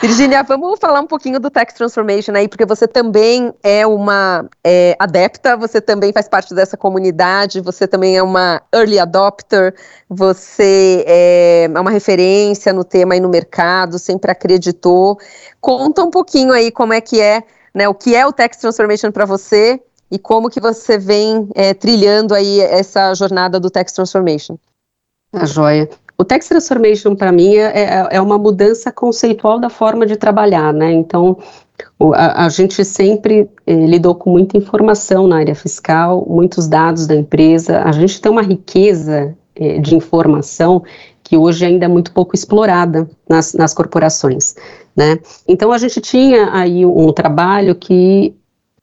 Virginia, 0.00 0.42
vamos 0.42 0.80
falar 0.80 1.00
um 1.00 1.06
pouquinho 1.06 1.38
do 1.38 1.48
Text 1.48 1.76
Transformation 1.76 2.32
aí, 2.34 2.48
porque 2.48 2.64
você 2.64 2.88
também 2.88 3.52
é 3.62 3.86
uma 3.86 4.48
é, 4.64 4.96
adepta, 4.98 5.56
você 5.56 5.80
também 5.80 6.12
faz 6.12 6.28
parte 6.28 6.54
dessa 6.54 6.76
comunidade, 6.76 7.60
você 7.60 7.86
também 7.86 8.16
é 8.16 8.22
uma 8.22 8.60
early 8.74 8.98
adopter, 8.98 9.74
você 10.08 11.04
é, 11.06 11.70
é 11.72 11.80
uma 11.80 11.90
referência 11.90 12.72
no 12.72 12.82
tema 12.82 13.14
e 13.14 13.20
no 13.20 13.28
mercado, 13.28 13.98
sempre 13.98 14.30
acreditou. 14.32 15.18
Conta 15.60 16.02
um 16.02 16.10
pouquinho 16.10 16.52
aí 16.52 16.72
como 16.72 16.92
é 16.92 17.00
que 17.00 17.20
é 17.20 17.44
né, 17.74 17.88
o 17.88 17.94
que 17.94 18.14
é 18.14 18.26
o 18.26 18.32
Text 18.32 18.60
Transformation 18.60 19.10
para 19.10 19.24
você 19.24 19.80
e 20.10 20.18
como 20.18 20.50
que 20.50 20.60
você 20.60 20.98
vem 20.98 21.48
é, 21.54 21.72
trilhando 21.72 22.34
aí 22.34 22.60
essa 22.60 23.14
jornada 23.14 23.58
do 23.58 23.70
Text 23.70 23.94
Transformation. 23.96 24.58
A 25.32 25.46
joia. 25.46 25.88
O 26.18 26.24
Text 26.24 26.50
Transformation, 26.50 27.16
para 27.16 27.32
mim, 27.32 27.56
é, 27.56 27.84
é, 27.84 28.08
é 28.10 28.20
uma 28.20 28.36
mudança 28.36 28.92
conceitual 28.92 29.58
da 29.58 29.70
forma 29.70 30.04
de 30.04 30.16
trabalhar, 30.16 30.72
né? 30.72 30.92
Então, 30.92 31.38
a, 32.14 32.44
a, 32.44 32.48
gente 32.48 32.84
sempre 32.84 33.48
eh, 33.66 33.86
lidou 33.86 34.14
com 34.14 34.30
muita 34.30 34.56
informação 34.56 35.26
na 35.26 35.38
área 35.38 35.54
fiscal, 35.54 36.24
muitos 36.28 36.68
dados 36.68 37.06
da 37.06 37.14
empresa, 37.14 37.82
a 37.82 37.92
gente 37.92 38.20
tem 38.20 38.30
uma 38.30 38.42
riqueza 38.42 39.36
eh, 39.56 39.78
de 39.78 39.94
informação 39.94 40.82
que 41.22 41.36
hoje 41.36 41.64
ainda 41.64 41.86
é 41.86 41.88
muito 41.88 42.12
pouco 42.12 42.34
explorada 42.34 43.08
nas, 43.28 43.54
nas 43.54 43.72
corporações, 43.72 44.54
né? 44.96 45.18
Então 45.46 45.72
a 45.72 45.78
gente 45.78 46.00
tinha 46.00 46.52
aí 46.52 46.84
um 46.84 47.12
trabalho 47.12 47.74
que 47.74 48.34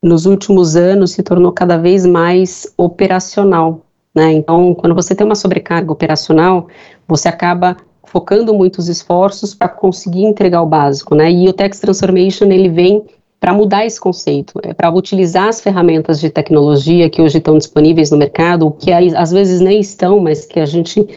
nos 0.01 0.25
últimos 0.25 0.75
anos 0.75 1.11
se 1.11 1.21
tornou 1.21 1.51
cada 1.51 1.77
vez 1.77 2.05
mais 2.05 2.71
operacional, 2.77 3.85
né? 4.13 4.31
Então 4.33 4.73
quando 4.73 4.95
você 4.95 5.13
tem 5.13 5.25
uma 5.25 5.35
sobrecarga 5.35 5.91
operacional, 5.91 6.67
você 7.07 7.27
acaba 7.27 7.77
focando 8.05 8.53
muitos 8.53 8.87
esforços 8.87 9.53
para 9.53 9.69
conseguir 9.69 10.23
entregar 10.23 10.61
o 10.61 10.65
básico, 10.65 11.13
né? 11.13 11.31
E 11.31 11.47
o 11.47 11.53
Text 11.53 11.81
Transformation 11.81 12.45
ele 12.45 12.69
vem 12.69 13.03
para 13.39 13.53
mudar 13.53 13.85
esse 13.85 13.99
conceito, 13.99 14.59
é 14.63 14.73
para 14.73 14.91
utilizar 14.91 15.47
as 15.47 15.61
ferramentas 15.61 16.19
de 16.19 16.29
tecnologia 16.29 17.09
que 17.09 17.21
hoje 17.21 17.37
estão 17.37 17.57
disponíveis 17.57 18.11
no 18.11 18.17
mercado, 18.17 18.69
que 18.71 18.91
às 18.91 19.31
vezes 19.31 19.61
nem 19.61 19.79
estão, 19.79 20.19
mas 20.19 20.45
que 20.45 20.59
a 20.59 20.65
gente 20.65 21.07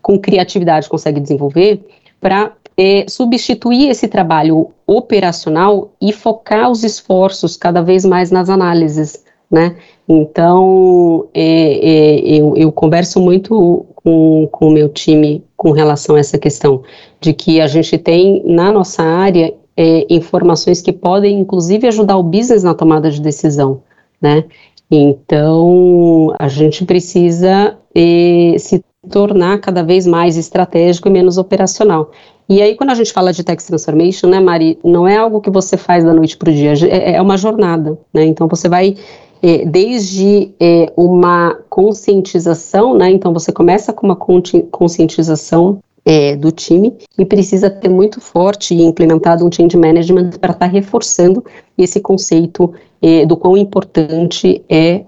com 0.00 0.18
criatividade 0.18 0.88
consegue 0.88 1.20
desenvolver 1.20 1.84
para 2.20 2.52
é, 2.76 3.04
substituir 3.08 3.88
esse 3.90 4.08
trabalho 4.08 4.70
operacional 4.86 5.92
e 6.00 6.12
focar 6.12 6.70
os 6.70 6.84
esforços 6.84 7.56
cada 7.56 7.82
vez 7.82 8.04
mais 8.04 8.30
nas 8.30 8.48
análises, 8.48 9.24
né? 9.50 9.76
Então, 10.08 11.28
é, 11.32 11.42
é, 11.42 12.20
eu, 12.40 12.56
eu, 12.56 12.72
converso 12.72 13.20
muito 13.20 13.86
com 14.02 14.48
o 14.60 14.70
meu 14.70 14.88
time 14.88 15.44
com 15.56 15.70
relação 15.70 16.16
a 16.16 16.18
essa 16.18 16.38
questão, 16.38 16.82
de 17.20 17.32
que 17.32 17.60
a 17.60 17.66
gente 17.66 17.96
tem 17.96 18.42
na 18.44 18.72
nossa 18.72 19.02
área 19.02 19.54
é, 19.76 20.06
informações 20.10 20.82
que 20.82 20.92
podem, 20.92 21.38
inclusive, 21.38 21.86
ajudar 21.86 22.16
o 22.16 22.22
business 22.22 22.62
na 22.62 22.74
tomada 22.74 23.10
de 23.10 23.20
decisão, 23.20 23.82
né? 24.20 24.44
Então, 24.90 26.34
a 26.38 26.48
gente 26.48 26.84
precisa 26.84 27.78
é, 27.94 28.56
se 28.58 28.84
tornar 29.10 29.58
cada 29.60 29.82
vez 29.82 30.06
mais 30.06 30.36
estratégico 30.36 31.08
e 31.08 31.10
menos 31.10 31.38
operacional. 31.38 32.10
E 32.48 32.60
aí, 32.60 32.74
quando 32.74 32.90
a 32.90 32.94
gente 32.94 33.12
fala 33.12 33.32
de 33.32 33.42
Tech 33.42 33.64
Transformation, 33.64 34.28
né, 34.28 34.40
Mari, 34.40 34.78
não 34.84 35.06
é 35.06 35.16
algo 35.16 35.40
que 35.40 35.50
você 35.50 35.76
faz 35.76 36.04
da 36.04 36.12
noite 36.12 36.36
para 36.36 36.50
o 36.50 36.54
dia, 36.54 36.74
é, 36.88 37.14
é 37.14 37.22
uma 37.22 37.36
jornada, 37.36 37.98
né? 38.12 38.24
Então, 38.24 38.46
você 38.48 38.68
vai 38.68 38.96
é, 39.42 39.64
desde 39.64 40.54
é, 40.60 40.92
uma 40.96 41.58
conscientização, 41.68 42.96
né? 42.96 43.10
Então 43.10 43.32
você 43.32 43.50
começa 43.50 43.92
com 43.92 44.06
uma 44.06 44.16
conscientização 44.16 45.80
é, 46.04 46.36
do 46.36 46.52
time 46.52 46.96
e 47.18 47.24
precisa 47.24 47.68
ter 47.68 47.88
muito 47.88 48.20
forte 48.20 48.74
e 48.74 48.82
implementado 48.82 49.44
um 49.44 49.50
change 49.50 49.76
management 49.76 50.30
para 50.40 50.52
estar 50.52 50.66
tá 50.66 50.66
reforçando 50.66 51.44
esse 51.76 52.00
conceito 52.00 52.72
é, 53.00 53.26
do 53.26 53.36
quão 53.36 53.56
importante 53.56 54.64
é 54.68 55.04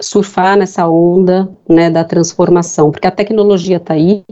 surfar 0.00 0.56
nessa 0.56 0.88
onda 0.88 1.48
né, 1.68 1.90
da 1.90 2.04
transformação, 2.04 2.90
porque 2.90 3.06
a 3.06 3.10
tecnologia 3.10 3.78
está 3.78 3.94
aí, 3.94 4.24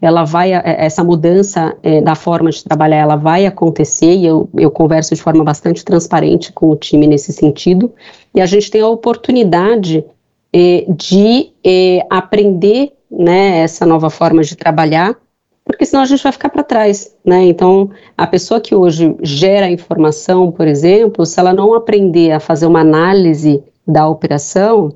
ela 0.00 0.24
vai, 0.24 0.52
é, 0.52 0.62
essa 0.64 1.02
mudança 1.02 1.76
é, 1.82 2.00
da 2.00 2.14
forma 2.14 2.50
de 2.50 2.62
trabalhar, 2.62 2.98
ela 2.98 3.16
vai 3.16 3.46
acontecer, 3.46 4.14
e 4.14 4.26
eu, 4.26 4.48
eu 4.56 4.70
converso 4.70 5.14
de 5.14 5.22
forma 5.22 5.42
bastante 5.42 5.84
transparente 5.84 6.52
com 6.52 6.70
o 6.70 6.76
time 6.76 7.06
nesse 7.06 7.32
sentido, 7.32 7.92
e 8.34 8.40
a 8.40 8.46
gente 8.46 8.70
tem 8.70 8.80
a 8.80 8.88
oportunidade 8.88 10.04
é, 10.52 10.84
de 10.88 11.52
é, 11.64 12.06
aprender, 12.10 12.92
né, 13.10 13.60
essa 13.60 13.86
nova 13.86 14.10
forma 14.10 14.42
de 14.42 14.54
trabalhar, 14.54 15.16
porque 15.64 15.84
senão 15.84 16.02
a 16.02 16.06
gente 16.06 16.22
vai 16.22 16.32
ficar 16.32 16.48
para 16.48 16.62
trás, 16.62 17.14
né, 17.24 17.44
então 17.44 17.90
a 18.16 18.26
pessoa 18.26 18.60
que 18.60 18.74
hoje 18.74 19.16
gera 19.22 19.70
informação, 19.70 20.52
por 20.52 20.68
exemplo, 20.68 21.26
se 21.26 21.40
ela 21.40 21.52
não 21.52 21.74
aprender 21.74 22.32
a 22.32 22.40
fazer 22.40 22.66
uma 22.66 22.80
análise 22.80 23.62
da 23.88 24.06
operação, 24.06 24.92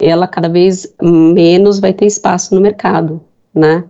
ela 0.00 0.26
cada 0.26 0.48
vez 0.48 0.92
menos 1.00 1.78
vai 1.78 1.92
ter 1.92 2.06
espaço 2.06 2.54
no 2.54 2.60
mercado, 2.60 3.20
né, 3.54 3.84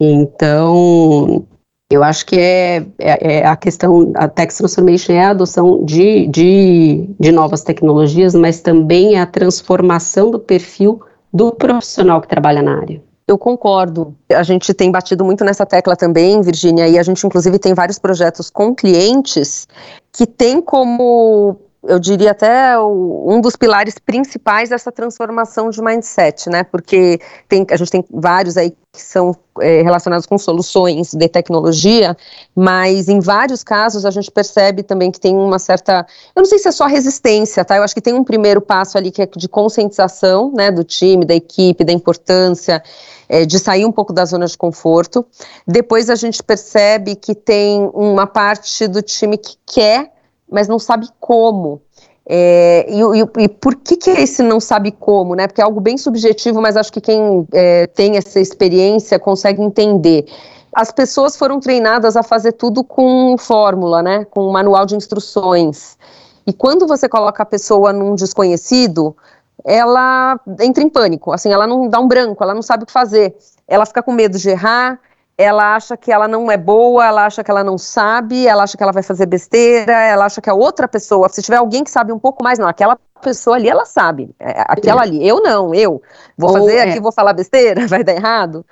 então, 0.00 1.46
eu 1.90 2.02
acho 2.02 2.24
que 2.24 2.36
é, 2.38 2.86
é, 2.98 3.36
é, 3.36 3.46
a 3.46 3.54
questão, 3.54 4.10
a 4.14 4.26
Tech 4.26 4.56
Transformation 4.56 5.12
é 5.12 5.24
a 5.26 5.30
adoção 5.30 5.84
de, 5.84 6.26
de, 6.28 7.10
de 7.20 7.30
novas 7.30 7.62
tecnologias, 7.62 8.34
mas 8.34 8.62
também 8.62 9.16
é 9.16 9.20
a 9.20 9.26
transformação 9.26 10.30
do 10.30 10.38
perfil 10.38 11.02
do 11.30 11.52
profissional 11.52 12.20
que 12.22 12.28
trabalha 12.28 12.62
na 12.62 12.80
área. 12.80 13.02
Eu 13.28 13.36
concordo. 13.36 14.16
A 14.32 14.42
gente 14.42 14.72
tem 14.72 14.90
batido 14.90 15.24
muito 15.24 15.44
nessa 15.44 15.66
tecla 15.66 15.94
também, 15.94 16.40
Virginia, 16.40 16.88
e 16.88 16.98
a 16.98 17.02
gente 17.02 17.24
inclusive 17.24 17.58
tem 17.58 17.74
vários 17.74 17.98
projetos 17.98 18.48
com 18.50 18.74
clientes 18.74 19.68
que 20.10 20.26
tem 20.26 20.60
como 20.62 21.56
eu 21.82 21.98
diria 21.98 22.32
até 22.32 22.78
o, 22.78 23.26
um 23.28 23.40
dos 23.40 23.56
pilares 23.56 23.98
principais 23.98 24.68
dessa 24.68 24.92
transformação 24.92 25.70
de 25.70 25.80
mindset, 25.82 26.50
né? 26.50 26.62
Porque 26.62 27.18
tem, 27.48 27.66
a 27.70 27.76
gente 27.76 27.90
tem 27.90 28.04
vários 28.10 28.56
aí 28.56 28.70
que 28.92 29.00
são 29.00 29.34
é, 29.60 29.82
relacionados 29.82 30.26
com 30.26 30.36
soluções 30.36 31.14
de 31.14 31.28
tecnologia, 31.28 32.16
mas 32.54 33.08
em 33.08 33.20
vários 33.20 33.62
casos 33.62 34.04
a 34.04 34.10
gente 34.10 34.30
percebe 34.30 34.82
também 34.82 35.10
que 35.10 35.20
tem 35.20 35.36
uma 35.36 35.58
certa, 35.58 36.04
eu 36.34 36.40
não 36.40 36.44
sei 36.44 36.58
se 36.58 36.68
é 36.68 36.72
só 36.72 36.86
resistência, 36.86 37.64
tá? 37.64 37.76
Eu 37.76 37.82
acho 37.82 37.94
que 37.94 38.00
tem 38.00 38.14
um 38.14 38.24
primeiro 38.24 38.60
passo 38.60 38.98
ali 38.98 39.10
que 39.10 39.22
é 39.22 39.26
de 39.26 39.48
conscientização, 39.48 40.52
né, 40.52 40.70
do 40.70 40.82
time, 40.82 41.24
da 41.24 41.34
equipe, 41.34 41.84
da 41.84 41.92
importância 41.92 42.82
é, 43.28 43.46
de 43.46 43.58
sair 43.58 43.86
um 43.86 43.92
pouco 43.92 44.12
da 44.12 44.24
zona 44.24 44.46
de 44.46 44.58
conforto. 44.58 45.24
Depois 45.66 46.10
a 46.10 46.16
gente 46.16 46.42
percebe 46.42 47.14
que 47.14 47.34
tem 47.34 47.88
uma 47.94 48.26
parte 48.26 48.88
do 48.88 49.00
time 49.00 49.38
que 49.38 49.54
quer 49.64 50.10
mas 50.50 50.68
não 50.68 50.78
sabe 50.78 51.08
como. 51.20 51.80
É, 52.26 52.86
e, 52.88 53.00
e, 53.00 53.44
e, 53.44 53.48
por 53.48 53.74
que, 53.74 53.96
que 53.96 54.10
esse 54.10 54.42
não 54.42 54.60
sabe 54.60 54.92
como, 54.92 55.34
né? 55.34 55.46
Porque 55.46 55.60
é 55.60 55.64
algo 55.64 55.80
bem 55.80 55.96
subjetivo, 55.96 56.60
mas 56.60 56.76
acho 56.76 56.92
que 56.92 57.00
quem 57.00 57.46
é, 57.52 57.86
tem 57.88 58.16
essa 58.16 58.38
experiência 58.38 59.18
consegue 59.18 59.62
entender. 59.62 60.26
As 60.72 60.92
pessoas 60.92 61.36
foram 61.36 61.58
treinadas 61.58 62.16
a 62.16 62.22
fazer 62.22 62.52
tudo 62.52 62.84
com 62.84 63.36
fórmula, 63.36 64.02
né? 64.02 64.24
Com 64.26 64.46
um 64.46 64.52
manual 64.52 64.86
de 64.86 64.94
instruções. 64.94 65.98
E 66.46 66.52
quando 66.52 66.86
você 66.86 67.08
coloca 67.08 67.42
a 67.42 67.46
pessoa 67.46 67.92
num 67.92 68.14
desconhecido, 68.14 69.16
ela 69.64 70.38
entra 70.60 70.82
em 70.82 70.88
pânico, 70.88 71.32
assim, 71.32 71.52
ela 71.52 71.66
não 71.66 71.88
dá 71.88 72.00
um 72.00 72.08
branco, 72.08 72.42
ela 72.42 72.54
não 72.54 72.62
sabe 72.62 72.84
o 72.84 72.86
que 72.86 72.92
fazer. 72.92 73.36
Ela 73.66 73.84
fica 73.84 74.02
com 74.02 74.12
medo 74.12 74.38
de 74.38 74.48
errar, 74.48 74.98
ela 75.40 75.74
acha 75.74 75.96
que 75.96 76.12
ela 76.12 76.28
não 76.28 76.50
é 76.50 76.56
boa, 76.56 77.06
ela 77.06 77.24
acha 77.24 77.42
que 77.42 77.50
ela 77.50 77.64
não 77.64 77.78
sabe, 77.78 78.46
ela 78.46 78.62
acha 78.62 78.76
que 78.76 78.82
ela 78.82 78.92
vai 78.92 79.02
fazer 79.02 79.24
besteira, 79.24 79.92
ela 79.92 80.26
acha 80.26 80.40
que 80.40 80.50
a 80.50 80.54
outra 80.54 80.86
pessoa, 80.86 81.28
se 81.30 81.40
tiver 81.40 81.56
alguém 81.56 81.82
que 81.82 81.90
sabe 81.90 82.12
um 82.12 82.18
pouco 82.18 82.44
mais, 82.44 82.58
não, 82.58 82.68
aquela 82.68 82.98
pessoa 83.22 83.56
ali, 83.56 83.68
ela 83.68 83.86
sabe, 83.86 84.30
é, 84.38 84.62
aquela 84.68 85.02
é. 85.02 85.04
ali, 85.04 85.26
eu 85.26 85.42
não, 85.42 85.74
eu 85.74 86.02
vou 86.36 86.50
ou 86.50 86.58
fazer 86.58 86.76
é. 86.76 86.82
aqui, 86.90 87.00
vou 87.00 87.12
falar 87.12 87.32
besteira, 87.32 87.86
vai 87.88 88.04
dar 88.04 88.12
errado. 88.12 88.64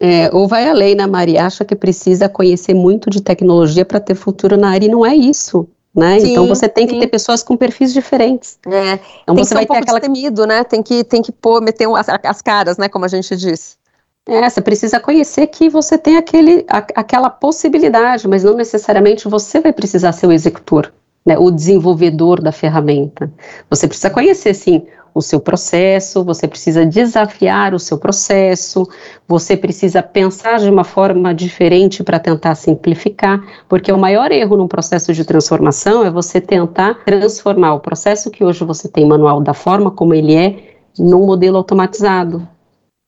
É, 0.00 0.28
ou 0.32 0.48
vai 0.48 0.68
além, 0.68 0.94
né, 0.94 1.06
Maria, 1.06 1.46
acha 1.46 1.64
que 1.64 1.76
precisa 1.76 2.28
conhecer 2.28 2.74
muito 2.74 3.10
de 3.10 3.22
tecnologia 3.22 3.84
para 3.84 4.00
ter 4.00 4.14
futuro 4.14 4.56
na 4.56 4.70
área, 4.70 4.86
e 4.86 4.90
não 4.90 5.04
é 5.04 5.14
isso. 5.14 5.68
Né? 5.94 6.18
Sim, 6.18 6.32
então 6.32 6.48
você 6.48 6.68
tem 6.68 6.88
que 6.88 6.94
sim. 6.94 7.00
ter 7.00 7.06
pessoas 7.06 7.42
com 7.44 7.56
perfis 7.56 7.92
diferentes. 7.92 8.58
É, 8.66 8.98
então 9.22 9.36
tem 9.36 9.44
você 9.44 9.50
que 9.50 9.54
vai 9.54 9.64
um 9.64 9.68
ter 9.68 9.76
aquela 9.76 10.00
temido, 10.00 10.44
né? 10.44 10.64
Tem 10.64 10.82
que 10.82 11.04
tem 11.04 11.22
que 11.22 11.30
pôr 11.30 11.62
meter 11.62 11.88
as, 11.88 12.08
as 12.08 12.42
caras, 12.42 12.76
né? 12.76 12.88
Como 12.88 13.04
a 13.04 13.08
gente 13.08 13.36
diz. 13.36 13.78
É, 14.26 14.48
você 14.48 14.62
precisa 14.62 14.98
conhecer 14.98 15.46
que 15.48 15.68
você 15.68 15.98
tem 15.98 16.16
aquele, 16.16 16.64
a, 16.66 16.78
aquela 16.78 17.28
possibilidade, 17.28 18.26
mas 18.26 18.42
não 18.42 18.54
necessariamente 18.56 19.28
você 19.28 19.60
vai 19.60 19.70
precisar 19.70 20.12
ser 20.12 20.26
o 20.26 20.32
executor, 20.32 20.90
né, 21.26 21.36
o 21.36 21.50
desenvolvedor 21.50 22.40
da 22.40 22.50
ferramenta. 22.50 23.30
Você 23.68 23.86
precisa 23.86 24.08
conhecer, 24.08 24.54
sim, 24.54 24.86
o 25.14 25.20
seu 25.20 25.38
processo, 25.38 26.24
você 26.24 26.48
precisa 26.48 26.86
desafiar 26.86 27.74
o 27.74 27.78
seu 27.78 27.98
processo, 27.98 28.88
você 29.28 29.58
precisa 29.58 30.02
pensar 30.02 30.58
de 30.58 30.70
uma 30.70 30.84
forma 30.84 31.34
diferente 31.34 32.02
para 32.02 32.18
tentar 32.18 32.54
simplificar, 32.54 33.44
porque 33.68 33.92
o 33.92 33.98
maior 33.98 34.32
erro 34.32 34.56
num 34.56 34.66
processo 34.66 35.12
de 35.12 35.22
transformação 35.22 36.02
é 36.02 36.10
você 36.10 36.40
tentar 36.40 37.04
transformar 37.04 37.74
o 37.74 37.80
processo 37.80 38.30
que 38.30 38.42
hoje 38.42 38.64
você 38.64 38.88
tem 38.88 39.06
manual 39.06 39.42
da 39.42 39.52
forma 39.52 39.90
como 39.90 40.14
ele 40.14 40.34
é 40.34 40.76
num 40.98 41.26
modelo 41.26 41.58
automatizado 41.58 42.53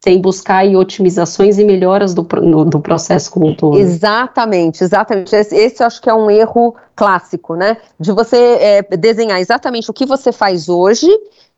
sem 0.07 0.21
buscar 0.21 0.59
aí, 0.59 0.77
otimizações 0.77 1.59
e 1.59 1.65
melhoras 1.65 2.15
do, 2.15 2.25
no, 2.41 2.65
do 2.65 2.79
processo 2.79 3.29
como 3.29 3.49
um 3.49 3.57
todo. 3.57 3.77
Exatamente, 3.77 4.85
exatamente. 4.85 5.35
Esse, 5.35 5.57
esse 5.57 5.83
acho 5.83 6.01
que 6.01 6.09
é 6.09 6.15
um 6.15 6.31
erro 6.31 6.77
clássico, 6.95 7.57
né? 7.57 7.77
De 7.99 8.13
você 8.13 8.37
é, 8.37 8.83
desenhar 8.97 9.41
exatamente 9.41 9.91
o 9.91 9.93
que 9.93 10.07
você 10.07 10.31
faz 10.31 10.69
hoje 10.69 11.09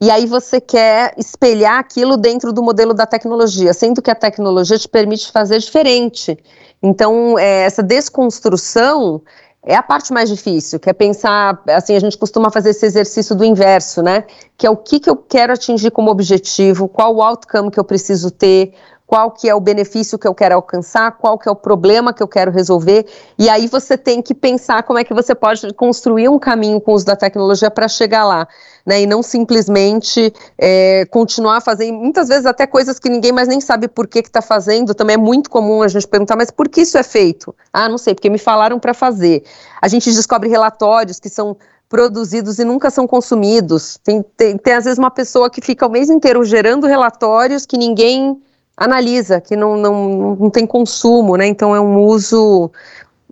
e 0.01 0.11
aí 0.11 0.25
você 0.25 0.63
quer 0.63 1.13
espelhar 1.19 1.79
aquilo 1.79 2.17
dentro 2.17 2.51
do 2.51 2.63
modelo 2.63 2.95
da 2.95 3.05
tecnologia, 3.05 3.75
sendo 3.75 4.01
que 4.01 4.11
a 4.11 4.15
tecnologia 4.15 4.79
te 4.79 4.89
permite 4.89 5.31
fazer 5.31 5.59
diferente. 5.59 6.39
Então, 6.83 7.39
é, 7.39 7.65
essa 7.65 7.83
desconstrução 7.83 9.21
é 9.65 9.75
a 9.75 9.83
parte 9.83 10.13
mais 10.13 10.31
difícil, 10.31 10.79
que 10.79 10.89
é 10.89 10.93
pensar, 10.93 11.63
assim, 11.69 11.95
a 11.95 12.01
gente 12.01 12.17
costuma 12.17 12.51
fazer 12.51 12.71
esse 12.71 12.87
exercício 12.87 13.35
do 13.35 13.45
inverso, 13.45 14.03
né? 14.03 14.25
Que 14.57 14.67
é 14.67 14.71
o 14.71 14.77
que, 14.77 15.01
que 15.01 15.11
eu 15.11 15.17
quero 15.17 15.53
atingir 15.53 15.91
como 15.91 16.11
objetivo, 16.11 16.89
qual 16.89 17.15
o 17.17 17.23
outcome 17.23 17.71
que 17.71 17.79
eu 17.79 17.85
preciso 17.85 18.31
ter, 18.31 18.73
qual 19.09 19.31
que 19.31 19.49
é 19.49 19.55
o 19.55 19.61
benefício 19.61 20.19
que 20.19 20.29
eu 20.29 20.35
quero 20.35 20.55
alcançar, 20.55 21.13
qual 21.13 21.39
que 21.39 21.49
é 21.49 21.51
o 21.51 21.57
problema 21.57 22.13
que 22.13 22.23
eu 22.23 22.29
quero 22.29 22.51
resolver, 22.51 23.07
e 23.39 23.49
aí 23.49 23.67
você 23.67 23.97
tem 23.97 24.21
que 24.21 24.35
pensar 24.35 24.83
como 24.83 24.99
é 24.99 25.03
que 25.03 25.15
você 25.15 25.35
pode 25.35 25.73
construir 25.73 26.29
um 26.29 26.39
caminho 26.39 26.79
com 26.79 26.93
o 26.93 26.95
uso 26.95 27.07
da 27.07 27.17
tecnologia 27.17 27.71
para 27.71 27.89
chegar 27.89 28.27
lá, 28.27 28.47
né, 28.85 29.01
e 29.01 29.07
não 29.07 29.23
simplesmente 29.23 30.31
é, 30.59 31.07
continuar 31.07 31.63
fazendo, 31.63 31.95
muitas 31.95 32.29
vezes 32.29 32.45
até 32.45 32.67
coisas 32.67 32.99
que 32.99 33.09
ninguém 33.09 33.33
mais 33.33 33.49
nem 33.49 33.63
sabe 33.63 33.89
por 33.89 34.07
que 34.07 34.19
está 34.19 34.43
fazendo, 34.43 34.95
também 34.95 35.15
é 35.15 35.19
muito 35.19 35.49
comum 35.49 35.81
a 35.81 35.89
gente 35.89 36.07
perguntar, 36.07 36.37
mas 36.37 36.51
por 36.51 36.69
que 36.69 36.83
isso 36.83 36.99
é 36.99 37.03
feito? 37.03 37.55
Ah, 37.73 37.89
não 37.89 37.97
sei, 37.97 38.15
porque 38.15 38.29
me 38.29 38.39
falaram 38.39 38.79
para 38.79 38.93
fazer. 38.93 39.43
A 39.81 39.89
gente 39.89 40.13
descobre 40.13 40.51
relatórios 40.51 41.19
que 41.19 41.31
são 41.31 41.57
produzidos 41.89 42.59
e 42.59 42.65
nunca 42.65 42.91
são 42.91 43.07
consumidos. 43.07 43.99
Tem, 44.05 44.23
tem, 44.37 44.59
tem, 44.59 44.75
às 44.75 44.85
vezes 44.85 44.99
uma 44.99 45.11
pessoa 45.11 45.49
que 45.49 45.63
fica 45.63 45.87
o 45.87 45.91
mês 45.91 46.11
inteiro 46.11 46.45
gerando 46.45 46.87
relatórios 46.87 47.65
que 47.65 47.79
ninguém 47.79 48.39
analisa, 48.79 49.41
que 49.41 49.57
não, 49.57 49.77
não, 49.77 50.37
não 50.37 50.51
tem 50.51 50.65
consumo, 50.65 51.37
né? 51.37 51.47
Então 51.47 51.75
é 51.75 51.81
um 51.81 52.01
uso 52.01 52.71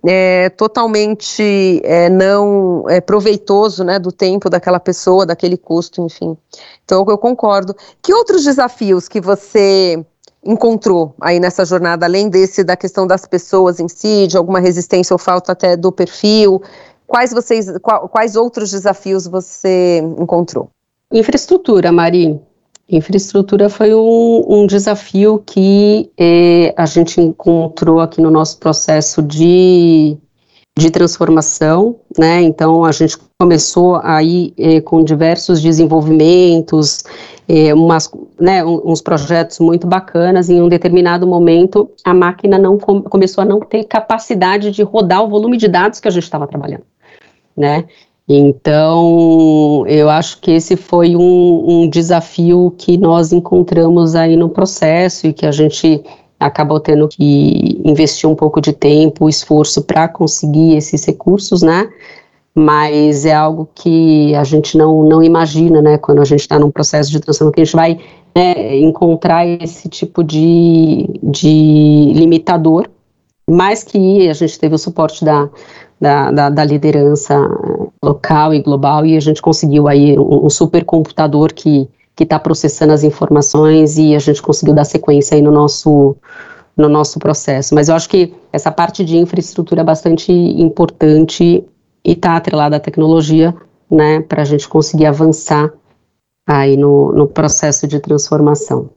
é, 0.05 0.49
totalmente 0.49 1.81
é, 1.83 2.09
não 2.09 2.83
é, 2.89 2.99
proveitoso 2.99 3.83
né, 3.83 3.97
do 3.97 4.11
tempo 4.11 4.49
daquela 4.49 4.79
pessoa, 4.79 5.25
daquele 5.25 5.57
custo, 5.57 6.01
enfim. 6.01 6.37
Então 6.83 7.05
eu 7.07 7.17
concordo. 7.17 7.75
Que 8.01 8.13
outros 8.13 8.43
desafios 8.43 9.07
que 9.07 9.21
você 9.21 10.05
encontrou 10.45 11.15
aí 11.19 11.39
nessa 11.39 11.65
jornada, 11.65 12.05
além 12.05 12.29
desse 12.29 12.63
da 12.63 12.75
questão 12.75 13.07
das 13.07 13.25
pessoas 13.25 13.79
em 13.79 13.87
si, 13.87 14.27
de 14.27 14.37
alguma 14.37 14.59
resistência 14.59 15.13
ou 15.13 15.17
falta 15.17 15.53
até 15.53 15.77
do 15.77 15.91
perfil? 15.91 16.61
Quais, 17.07 17.31
vocês, 17.31 17.67
quais 18.11 18.35
outros 18.35 18.71
desafios 18.71 19.25
você 19.25 19.99
encontrou? 20.19 20.69
Infraestrutura, 21.09 21.89
Mari. 21.89 22.37
Infraestrutura 22.89 23.69
foi 23.69 23.93
um, 23.93 24.45
um 24.47 24.65
desafio 24.65 25.43
que 25.45 26.09
eh, 26.17 26.73
a 26.77 26.85
gente 26.85 27.19
encontrou 27.19 27.99
aqui 27.99 28.21
no 28.21 28.31
nosso 28.31 28.57
processo 28.59 29.21
de, 29.21 30.15
de 30.77 30.89
transformação, 30.89 31.99
né? 32.17 32.41
Então 32.41 32.85
a 32.85 32.93
gente 32.93 33.17
começou 33.37 33.99
aí 34.01 34.53
eh, 34.57 34.79
com 34.79 35.03
diversos 35.03 35.61
desenvolvimentos, 35.61 37.03
eh, 37.49 37.73
umas, 37.73 38.09
né, 38.39 38.63
uns 38.63 39.01
projetos 39.01 39.59
muito 39.59 39.85
bacanas. 39.85 40.49
Em 40.49 40.61
um 40.61 40.69
determinado 40.69 41.27
momento, 41.27 41.91
a 42.05 42.13
máquina 42.13 42.57
não 42.57 42.77
com, 42.77 43.01
começou 43.01 43.41
a 43.41 43.45
não 43.45 43.59
ter 43.59 43.83
capacidade 43.83 44.71
de 44.71 44.81
rodar 44.81 45.25
o 45.25 45.27
volume 45.27 45.57
de 45.57 45.67
dados 45.67 45.99
que 45.99 46.07
a 46.07 46.11
gente 46.11 46.23
estava 46.23 46.47
trabalhando, 46.47 46.85
né? 47.55 47.83
Então, 48.29 49.85
eu 49.87 50.09
acho 50.09 50.41
que 50.41 50.51
esse 50.51 50.75
foi 50.75 51.15
um, 51.15 51.83
um 51.83 51.89
desafio 51.89 52.73
que 52.77 52.97
nós 52.97 53.31
encontramos 53.31 54.15
aí 54.15 54.35
no 54.35 54.49
processo 54.49 55.27
e 55.27 55.33
que 55.33 55.45
a 55.45 55.51
gente 55.51 56.03
acabou 56.37 56.79
tendo 56.79 57.07
que 57.07 57.81
investir 57.85 58.29
um 58.29 58.35
pouco 58.35 58.59
de 58.59 58.73
tempo, 58.73 59.29
esforço 59.29 59.81
para 59.81 60.09
conseguir 60.09 60.75
esses 60.75 61.05
recursos, 61.05 61.61
né? 61.61 61.89
Mas 62.53 63.25
é 63.25 63.33
algo 63.33 63.69
que 63.73 64.35
a 64.35 64.43
gente 64.43 64.77
não, 64.77 65.03
não 65.03 65.23
imagina, 65.23 65.81
né? 65.81 65.97
Quando 65.97 66.21
a 66.21 66.25
gente 66.25 66.41
está 66.41 66.59
num 66.59 66.71
processo 66.71 67.09
de 67.09 67.21
transformação, 67.21 67.53
que 67.53 67.61
a 67.61 67.65
gente 67.65 67.75
vai 67.75 67.99
né, 68.35 68.77
encontrar 68.77 69.47
esse 69.47 69.87
tipo 69.87 70.21
de, 70.21 71.07
de 71.23 72.11
limitador, 72.13 72.89
mais 73.49 73.83
que 73.83 74.27
a 74.27 74.33
gente 74.33 74.59
teve 74.59 74.75
o 74.75 74.77
suporte 74.77 75.23
da, 75.23 75.49
da, 75.99 76.31
da, 76.31 76.49
da, 76.49 76.63
liderança 76.63 77.35
local 78.03 78.53
e 78.53 78.61
global 78.61 79.05
e 79.05 79.17
a 79.17 79.19
gente 79.19 79.41
conseguiu 79.41 79.87
aí 79.87 80.17
um, 80.17 80.45
um 80.45 80.49
supercomputador 80.49 81.53
que 81.53 81.89
que 82.17 82.23
está 82.23 82.39
processando 82.39 82.93
as 82.93 83.03
informações 83.03 83.99
e 83.99 84.15
a 84.15 84.19
gente 84.19 84.41
conseguiu 84.41 84.73
dar 84.73 84.85
sequência 84.85 85.35
aí 85.35 85.41
no 85.41 85.51
nosso 85.51 86.17
no 86.75 86.89
nosso 86.89 87.19
processo. 87.19 87.73
Mas 87.73 87.89
eu 87.89 87.95
acho 87.95 88.09
que 88.09 88.33
essa 88.51 88.71
parte 88.71 89.05
de 89.05 89.17
infraestrutura 89.17 89.81
é 89.81 89.83
bastante 89.83 90.31
importante 90.31 91.63
e 92.03 92.11
está 92.11 92.35
atrelada 92.35 92.75
à 92.75 92.79
tecnologia, 92.79 93.55
né, 93.89 94.21
para 94.21 94.43
a 94.43 94.45
gente 94.45 94.67
conseguir 94.67 95.07
avançar 95.07 95.71
aí 96.45 96.77
no, 96.77 97.11
no 97.11 97.27
processo 97.27 97.87
de 97.87 97.99
transformação. 97.99 98.89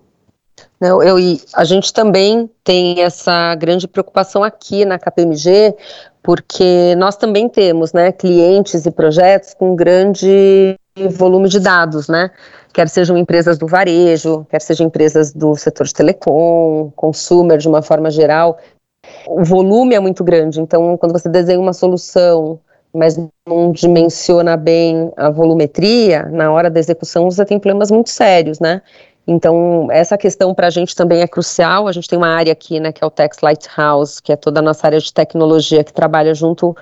Não, 0.79 1.03
eu, 1.03 1.17
a 1.55 1.65
gente 1.65 1.93
também 1.93 2.51
tem 2.63 3.03
essa 3.03 3.55
grande 3.55 3.89
preocupação 3.89 4.43
aqui 4.43 4.85
na 4.85 4.99
KPMG, 4.99 5.75
porque 6.23 6.95
nós 6.97 7.17
também 7.17 7.49
temos 7.49 7.93
né, 7.93 8.13
clientes 8.13 8.85
e 8.87 8.91
projetos 8.91 9.55
com 9.55 9.75
grande 9.75 10.77
volume 11.11 11.49
de 11.49 11.61
dados, 11.61 12.09
né? 12.09 12.31
Quer 12.73 12.89
sejam 12.89 13.17
empresas 13.17 13.59
do 13.59 13.67
varejo, 13.67 14.47
quer 14.51 14.61
sejam 14.61 14.87
empresas 14.87 15.33
do 15.33 15.57
setor 15.57 15.87
de 15.87 15.95
telecom, 15.95 16.93
consumer 16.95 17.59
de 17.59 17.69
uma 17.69 17.83
forma 17.83 18.11
geral. 18.11 18.59
O 19.27 19.43
volume 19.45 19.95
é 19.95 20.01
muito 20.01 20.23
grande, 20.23 20.61
então 20.61 20.97
quando 20.97 21.13
você 21.13 21.29
desenha 21.29 21.59
uma 21.59 21.73
solução, 21.73 22.61
mas 22.93 23.17
não 23.47 23.73
dimensiona 23.73 24.57
bem 24.57 25.11
a 25.17 25.31
volumetria, 25.31 26.25
na 26.27 26.53
hora 26.53 26.71
da 26.71 26.79
execução 26.79 27.31
você 27.31 27.45
tem 27.45 27.59
problemas 27.59 27.91
muito 27.91 28.11
sérios, 28.11 28.61
né? 28.61 28.83
Então, 29.27 29.89
essa 29.91 30.19
questão 30.19 30.55
para 30.55 30.67
a 30.67 30.71
gente 30.71 30.95
também 30.97 31.21
é 31.21 31.29
crucial. 31.29 31.87
A 31.87 31.93
gente 31.93 32.09
tem 32.09 32.19
uma 32.19 32.29
área 32.29 32.53
aqui, 32.53 32.81
né, 32.81 32.91
que 32.91 33.03
é 33.05 33.07
o 33.07 33.11
Tex 33.11 33.39
Lighthouse, 33.43 34.21
que 34.21 34.33
é 34.33 34.37
toda 34.37 34.61
a 34.61 34.63
nossa 34.63 34.87
área 34.87 34.99
de 34.99 35.13
tecnologia 35.13 35.85
que 35.85 35.93
trabalha 35.93 36.35
junto 36.35 36.75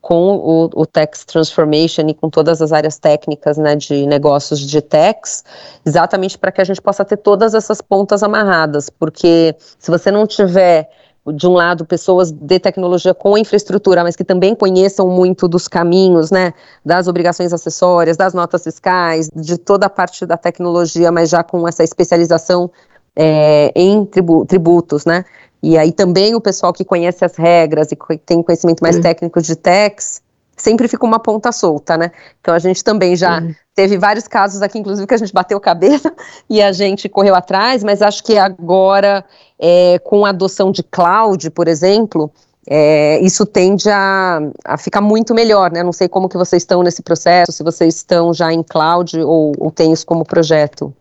com 0.00 0.34
o, 0.36 0.70
o 0.74 0.84
Tex 0.84 1.24
Transformation 1.24 2.08
e 2.08 2.14
com 2.14 2.28
todas 2.28 2.60
as 2.60 2.72
áreas 2.72 2.98
técnicas, 2.98 3.56
né, 3.56 3.76
de 3.76 4.04
negócios 4.04 4.58
de 4.58 4.82
Tex, 4.82 5.44
exatamente 5.86 6.36
para 6.36 6.50
que 6.50 6.60
a 6.60 6.64
gente 6.64 6.82
possa 6.82 7.04
ter 7.04 7.18
todas 7.18 7.54
essas 7.54 7.80
pontas 7.80 8.22
amarradas, 8.24 8.90
porque 8.90 9.54
se 9.78 9.90
você 9.90 10.10
não 10.10 10.26
tiver 10.26 10.90
de 11.30 11.46
um 11.46 11.52
lado, 11.52 11.84
pessoas 11.84 12.32
de 12.32 12.58
tecnologia 12.58 13.14
com 13.14 13.38
infraestrutura, 13.38 14.02
mas 14.02 14.16
que 14.16 14.24
também 14.24 14.54
conheçam 14.54 15.08
muito 15.08 15.46
dos 15.46 15.68
caminhos, 15.68 16.30
né, 16.32 16.52
das 16.84 17.06
obrigações 17.06 17.52
acessórias, 17.52 18.16
das 18.16 18.34
notas 18.34 18.64
fiscais, 18.64 19.30
de 19.34 19.56
toda 19.56 19.86
a 19.86 19.90
parte 19.90 20.26
da 20.26 20.36
tecnologia, 20.36 21.12
mas 21.12 21.30
já 21.30 21.44
com 21.44 21.66
essa 21.68 21.84
especialização 21.84 22.70
é, 23.14 23.70
em 23.76 24.04
tribu 24.04 24.44
tributos, 24.44 25.04
né, 25.04 25.24
e 25.62 25.78
aí 25.78 25.92
também 25.92 26.34
o 26.34 26.40
pessoal 26.40 26.72
que 26.72 26.84
conhece 26.84 27.24
as 27.24 27.36
regras 27.36 27.92
e 27.92 27.96
tem 28.26 28.42
conhecimento 28.42 28.80
mais 28.80 28.96
uhum. 28.96 29.02
técnico 29.02 29.40
de 29.40 29.54
tax, 29.54 30.20
sempre 30.62 30.86
fica 30.86 31.04
uma 31.04 31.18
ponta 31.18 31.50
solta, 31.50 31.96
né? 31.96 32.12
Então 32.40 32.54
a 32.54 32.58
gente 32.58 32.82
também 32.84 33.16
já 33.16 33.40
uhum. 33.40 33.54
teve 33.74 33.98
vários 33.98 34.28
casos 34.28 34.62
aqui, 34.62 34.78
inclusive, 34.78 35.06
que 35.06 35.14
a 35.14 35.18
gente 35.18 35.32
bateu 35.32 35.58
cabeça 35.58 36.12
e 36.48 36.62
a 36.62 36.72
gente 36.72 37.08
correu 37.08 37.34
atrás, 37.34 37.82
mas 37.82 38.00
acho 38.00 38.22
que 38.22 38.38
agora, 38.38 39.24
é, 39.58 39.98
com 40.04 40.24
a 40.24 40.30
adoção 40.30 40.70
de 40.70 40.82
cloud, 40.82 41.50
por 41.50 41.66
exemplo, 41.66 42.30
é, 42.66 43.18
isso 43.20 43.44
tende 43.44 43.90
a, 43.90 44.40
a, 44.64 44.78
ficar 44.78 45.00
muito 45.00 45.34
melhor, 45.34 45.72
né? 45.72 45.82
Não 45.82 45.92
sei 45.92 46.08
como 46.08 46.28
que 46.28 46.38
vocês 46.38 46.62
estão 46.62 46.82
nesse 46.82 47.02
processo, 47.02 47.50
se 47.50 47.64
vocês 47.64 47.96
estão 47.96 48.32
já 48.32 48.52
em 48.52 48.62
cloud 48.62 49.20
ou, 49.20 49.52
ou 49.58 49.70
tem 49.70 49.92
isso 49.92 50.06
como 50.06 50.24
projeto. 50.24 50.94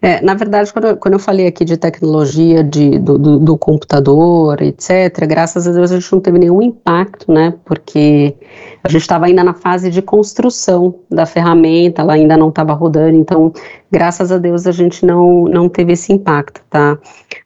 É, 0.00 0.20
na 0.22 0.34
verdade, 0.34 0.72
quando 0.72 0.86
eu, 0.86 0.96
quando 0.96 1.14
eu 1.14 1.18
falei 1.18 1.48
aqui 1.48 1.64
de 1.64 1.76
tecnologia, 1.76 2.62
de, 2.62 2.98
do, 2.98 3.18
do, 3.18 3.38
do, 3.40 3.58
computador, 3.58 4.62
etc., 4.62 5.26
graças 5.26 5.66
a 5.66 5.72
Deus 5.72 5.90
a 5.90 5.98
gente 5.98 6.12
não 6.12 6.20
teve 6.20 6.38
nenhum 6.38 6.62
impacto, 6.62 7.32
né? 7.32 7.52
Porque 7.64 8.36
a 8.84 8.88
gente 8.88 9.00
estava 9.00 9.26
ainda 9.26 9.42
na 9.42 9.54
fase 9.54 9.90
de 9.90 10.00
construção 10.00 11.00
da 11.10 11.26
ferramenta, 11.26 12.02
ela 12.02 12.12
ainda 12.12 12.36
não 12.36 12.50
estava 12.50 12.72
rodando, 12.74 13.16
então, 13.16 13.52
graças 13.90 14.30
a 14.30 14.38
Deus 14.38 14.66
a 14.68 14.72
gente 14.72 15.04
não, 15.04 15.44
não 15.44 15.68
teve 15.68 15.94
esse 15.94 16.12
impacto, 16.12 16.62
tá? 16.70 16.96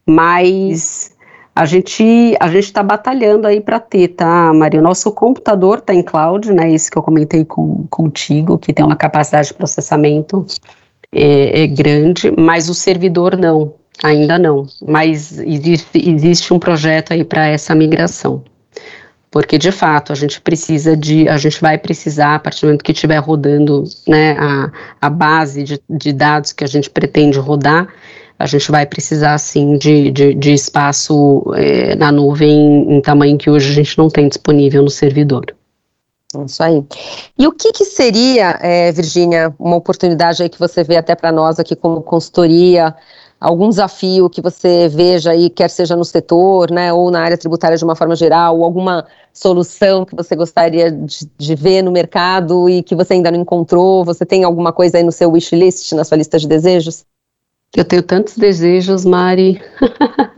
Mas 0.07 1.17
a 1.55 1.65
gente 1.65 2.37
a 2.39 2.49
gente 2.49 2.65
está 2.65 2.83
batalhando 2.83 3.47
aí 3.47 3.63
para 3.63 3.81
ter, 3.81 4.09
tá, 4.09 4.53
Maria? 4.53 4.81
O 4.81 4.83
nosso 4.83 5.11
computador 5.13 5.79
está 5.79 5.95
em 5.95 6.03
cloud, 6.03 6.53
né? 6.53 6.71
Esse 6.71 6.91
que 6.91 6.99
eu 6.99 7.03
comentei 7.03 7.47
com, 7.47 7.87
contigo, 7.89 8.59
que 8.59 8.75
tem 8.75 8.85
uma 8.85 8.97
capacidade 8.97 9.49
de 9.49 9.55
processamento 9.55 10.45
é, 11.13 11.63
é 11.63 11.67
grande, 11.67 12.33
mas 12.37 12.69
o 12.69 12.75
servidor 12.75 13.37
não, 13.37 13.75
ainda 14.03 14.39
não. 14.39 14.67
Mas 14.87 15.39
existe, 15.39 16.09
existe 16.09 16.55
um 16.55 16.59
projeto 16.59 17.13
aí 17.13 17.25
para 17.25 17.47
essa 17.47 17.75
migração. 17.75 18.43
Porque 19.31 19.57
de 19.59 19.71
fato 19.71 20.13
a 20.13 20.17
gente 20.17 20.41
precisa 20.41 20.97
de, 20.97 21.29
a 21.29 21.37
gente 21.37 21.61
vai 21.61 21.79
precisar, 21.79 22.35
a 22.35 22.39
partir 22.39 22.63
do 22.63 22.67
momento 22.67 22.83
que 22.83 22.93
estiver 22.93 23.19
rodando 23.19 23.85
né, 24.07 24.33
a, 24.33 24.73
a 25.01 25.09
base 25.09 25.63
de, 25.63 25.81
de 25.89 26.13
dados 26.13 26.53
que 26.53 26.65
a 26.65 26.67
gente 26.67 26.91
pretende 26.91 27.39
rodar, 27.39 27.89
a 28.37 28.47
gente 28.47 28.71
vai 28.71 28.87
precisar 28.87 29.39
sim 29.39 29.77
de, 29.79 30.11
de, 30.11 30.35
de 30.35 30.53
espaço 30.53 31.45
é, 31.55 31.95
na 31.95 32.11
nuvem 32.11 32.87
em 32.91 33.01
tamanho 33.01 33.39
que 33.39 33.51
hoje 33.51 33.71
a 33.71 33.75
gente 33.75 33.97
não 33.99 34.09
tem 34.09 34.29
disponível 34.29 34.83
no 34.83 34.91
servidor. 34.91 35.55
Isso 36.47 36.63
aí. 36.63 36.85
E 37.37 37.47
o 37.47 37.53
que, 37.53 37.73
que 37.73 37.85
seria, 37.85 38.59
é, 38.61 38.93
Virgínia, 38.93 39.53
uma 39.59 39.77
oportunidade 39.77 40.43
aí 40.43 40.49
que 40.49 40.59
você 40.59 40.85
vê 40.85 40.97
até 40.97 41.17
para 41.17 41.33
nós 41.33 41.59
aqui 41.59 41.75
como 41.75 42.03
consultoria, 42.03 42.95
algum 43.41 43.69
desafio 43.69 44.31
que 44.31 44.41
você 44.41 44.89
veja 44.89 45.33
aí, 45.33 45.51
quer 45.51 45.69
seja 45.69 45.97
no 45.97 46.05
setor, 46.05 46.71
né, 46.71 46.93
ou 46.93 47.11
na 47.11 47.21
área 47.21 47.39
tributária 47.39 47.77
de 47.77 47.83
uma 47.83 47.97
forma 47.97 48.15
geral, 48.15 48.59
ou 48.59 48.65
alguma 48.65 49.07
solução 49.33 50.05
que 50.05 50.15
você 50.15 50.37
gostaria 50.37 50.91
de, 50.93 51.29
de 51.37 51.55
ver 51.57 51.83
no 51.83 51.91
mercado 51.91 52.69
e 52.69 52.83
que 52.83 52.95
você 52.95 53.15
ainda 53.15 53.31
não 53.31 53.41
encontrou? 53.41 54.05
Você 54.05 54.25
tem 54.25 54.45
alguma 54.45 54.73
coisa 54.73 54.99
aí 54.99 55.03
no 55.03 55.13
seu 55.13 55.33
wish 55.33 55.55
list, 55.57 55.93
na 55.93 56.05
sua 56.05 56.17
lista 56.17 56.39
de 56.39 56.47
desejos? 56.47 57.05
Eu 57.75 57.85
tenho 57.85 58.03
tantos 58.03 58.37
desejos, 58.37 59.05
Mari. 59.05 59.61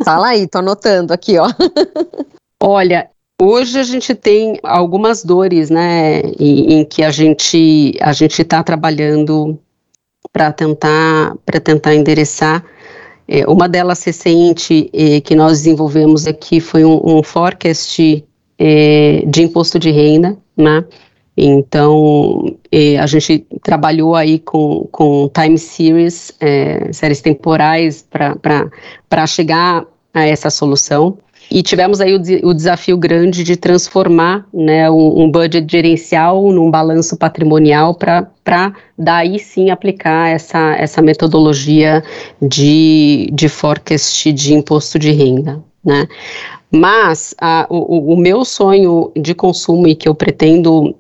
Fala 0.05 0.29
aí, 0.29 0.47
tô 0.47 0.59
anotando 0.59 1.13
aqui, 1.13 1.39
ó. 1.39 1.49
Olha, 2.63 3.09
Hoje 3.45 3.77
a 3.77 3.83
gente 3.83 4.15
tem 4.15 4.61
algumas 4.63 5.25
dores, 5.25 5.69
né, 5.69 6.21
em, 6.39 6.75
em 6.75 6.85
que 6.85 7.03
a 7.03 7.11
gente 7.11 7.93
a 8.01 8.13
gente 8.13 8.41
está 8.41 8.63
trabalhando 8.63 9.59
para 10.33 10.53
tentar 10.53 11.37
para 11.45 11.59
tentar 11.59 11.93
endereçar. 11.93 12.65
É, 13.27 13.45
uma 13.49 13.69
delas 13.69 14.05
recente 14.05 14.89
é, 14.93 15.21
que 15.21 15.35
nós 15.35 15.59
desenvolvemos 15.59 16.29
aqui 16.29 16.61
foi 16.61 16.85
um, 16.85 17.01
um 17.05 17.21
forecast 17.21 18.25
é, 18.57 19.25
de 19.27 19.43
imposto 19.43 19.77
de 19.77 19.91
renda, 19.91 20.39
né? 20.57 20.85
Então, 21.37 22.45
é, 22.71 22.97
a 22.97 23.07
gente 23.07 23.45
trabalhou 23.65 24.15
aí 24.15 24.39
com, 24.39 24.87
com 24.93 25.29
time 25.35 25.59
series, 25.59 26.33
é, 26.39 26.93
séries 26.93 27.21
temporais, 27.21 28.07
para 28.09 29.27
chegar 29.27 29.85
a 30.15 30.25
essa 30.25 30.49
solução. 30.49 31.19
E 31.55 31.63
tivemos 31.63 32.01
aí 32.01 32.17
o, 32.17 32.49
o 32.49 32.55
desafio 32.55 32.97
grande 32.97 33.45
de 33.45 33.57
transformar 33.57 34.47
né, 34.55 34.91
um, 34.91 35.25
um, 35.25 35.31
budget 35.31 35.71
gerencial 35.71 36.51
num 36.51 36.71
balanço 36.71 37.15
patrimonial 37.15 37.95
para 37.95 38.73
daí 38.99 39.39
sim 39.39 39.69
aplicar 39.69 40.31
essa, 40.31 40.75
essa 40.77 41.03
metodologia 41.03 42.03
de, 42.41 43.29
de 43.35 43.51
forecast 43.51 44.33
de 44.33 44.55
imposto 44.55 44.99
de 44.99 45.13
renda. 45.13 45.63
Né? 45.85 46.09
Mas 46.71 47.35
a, 47.39 47.67
o, 47.69 48.15
o 48.15 48.17
meu 48.17 48.47
sonho 48.47 49.13
de 49.15 49.35
consumo 49.35 49.87
e 49.87 49.95
que 49.95 50.09
eu 50.09 50.15
pretendo 50.15 50.95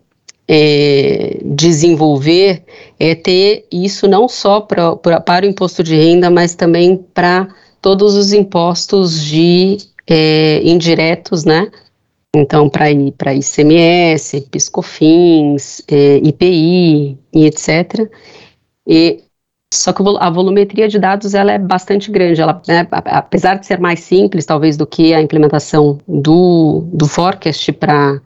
é, 0.46 1.38
desenvolver 1.42 2.62
é 3.00 3.14
ter 3.14 3.64
isso 3.72 4.06
não 4.06 4.28
só 4.28 4.60
pra, 4.60 4.96
pra, 4.96 5.18
para 5.18 5.46
o 5.46 5.48
imposto 5.48 5.82
de 5.82 5.96
renda, 5.96 6.28
mas 6.28 6.54
também 6.54 7.02
para 7.14 7.48
todos 7.80 8.14
os 8.14 8.34
impostos 8.34 9.24
de 9.24 9.78
é, 10.06 10.60
indiretos, 10.62 11.44
né? 11.44 11.70
Então, 12.34 12.68
para 12.68 12.90
ICMS, 13.34 14.40
PiscoFins, 14.50 15.82
é, 15.86 16.16
IPI 16.16 17.18
e 17.32 17.44
etc. 17.44 18.10
E 18.86 19.22
só 19.72 19.92
que 19.92 20.02
a 20.18 20.30
volumetria 20.30 20.88
de 20.88 20.98
dados 20.98 21.34
ela 21.34 21.52
é 21.52 21.58
bastante 21.58 22.10
grande. 22.10 22.40
Ela, 22.40 22.60
né, 22.68 22.86
apesar 22.90 23.56
de 23.56 23.66
ser 23.66 23.80
mais 23.80 24.00
simples, 24.00 24.44
talvez, 24.44 24.76
do 24.76 24.86
que 24.86 25.14
a 25.14 25.20
implementação 25.20 25.98
do, 26.06 26.88
do 26.92 27.06
forecast 27.06 27.72
para 27.72 28.20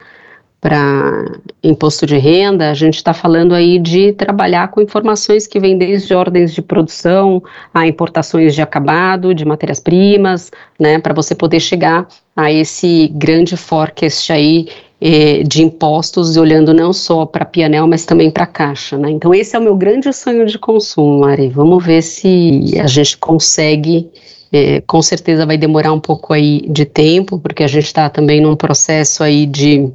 para 0.61 1.39
imposto 1.63 2.07
de 2.07 2.17
renda, 2.17 2.71
a 2.71 2.75
gente 2.75 2.97
está 2.97 3.13
falando 3.13 3.55
aí 3.55 3.79
de 3.79 4.13
trabalhar 4.13 4.69
com 4.69 4.81
informações 4.81 5.47
que 5.47 5.61
vêm 5.61 5.77
desde 5.77 6.15
ordens 6.15 6.55
de 6.55 6.63
produção 6.63 7.43
a 7.73 7.87
importações 7.87 8.55
de 8.55 8.63
acabado, 8.63 9.35
de 9.35 9.45
matérias-primas, 9.45 10.51
né, 10.79 10.99
para 10.99 11.15
você 11.15 11.35
poder 11.35 11.61
chegar 11.61 12.09
a 12.35 12.51
esse 12.51 13.09
grande 13.15 13.57
forecast 13.57 14.33
aí 14.33 14.69
eh, 15.01 15.43
de 15.43 15.63
impostos, 15.63 16.37
olhando 16.37 16.73
não 16.73 16.93
só 16.93 17.27
para 17.27 17.45
Pianel, 17.45 17.87
mas 17.87 18.07
também 18.07 18.31
para 18.31 18.47
Caixa, 18.47 18.97
né. 18.97 19.11
Então 19.11 19.35
esse 19.35 19.55
é 19.55 19.59
o 19.59 19.63
meu 19.63 19.77
grande 19.77 20.13
sonho 20.13 20.47
de 20.47 20.59
consumo, 20.59 21.21
Mari. 21.21 21.49
Vamos 21.49 21.85
ver 21.85 22.03
se 22.03 22.81
a 22.83 22.87
gente 22.87 23.17
consegue 23.19 24.11
é, 24.53 24.81
com 24.81 25.03
certeza 25.03 25.45
vai 25.45 25.59
demorar 25.59 25.93
um 25.93 26.01
pouco 26.01 26.33
aí 26.33 26.63
de 26.69 26.85
tempo, 26.85 27.39
porque 27.39 27.63
a 27.63 27.67
gente 27.67 27.87
está 27.87 28.09
também 28.09 28.41
num 28.41 28.57
processo 28.57 29.23
aí 29.23 29.45
de 29.45 29.93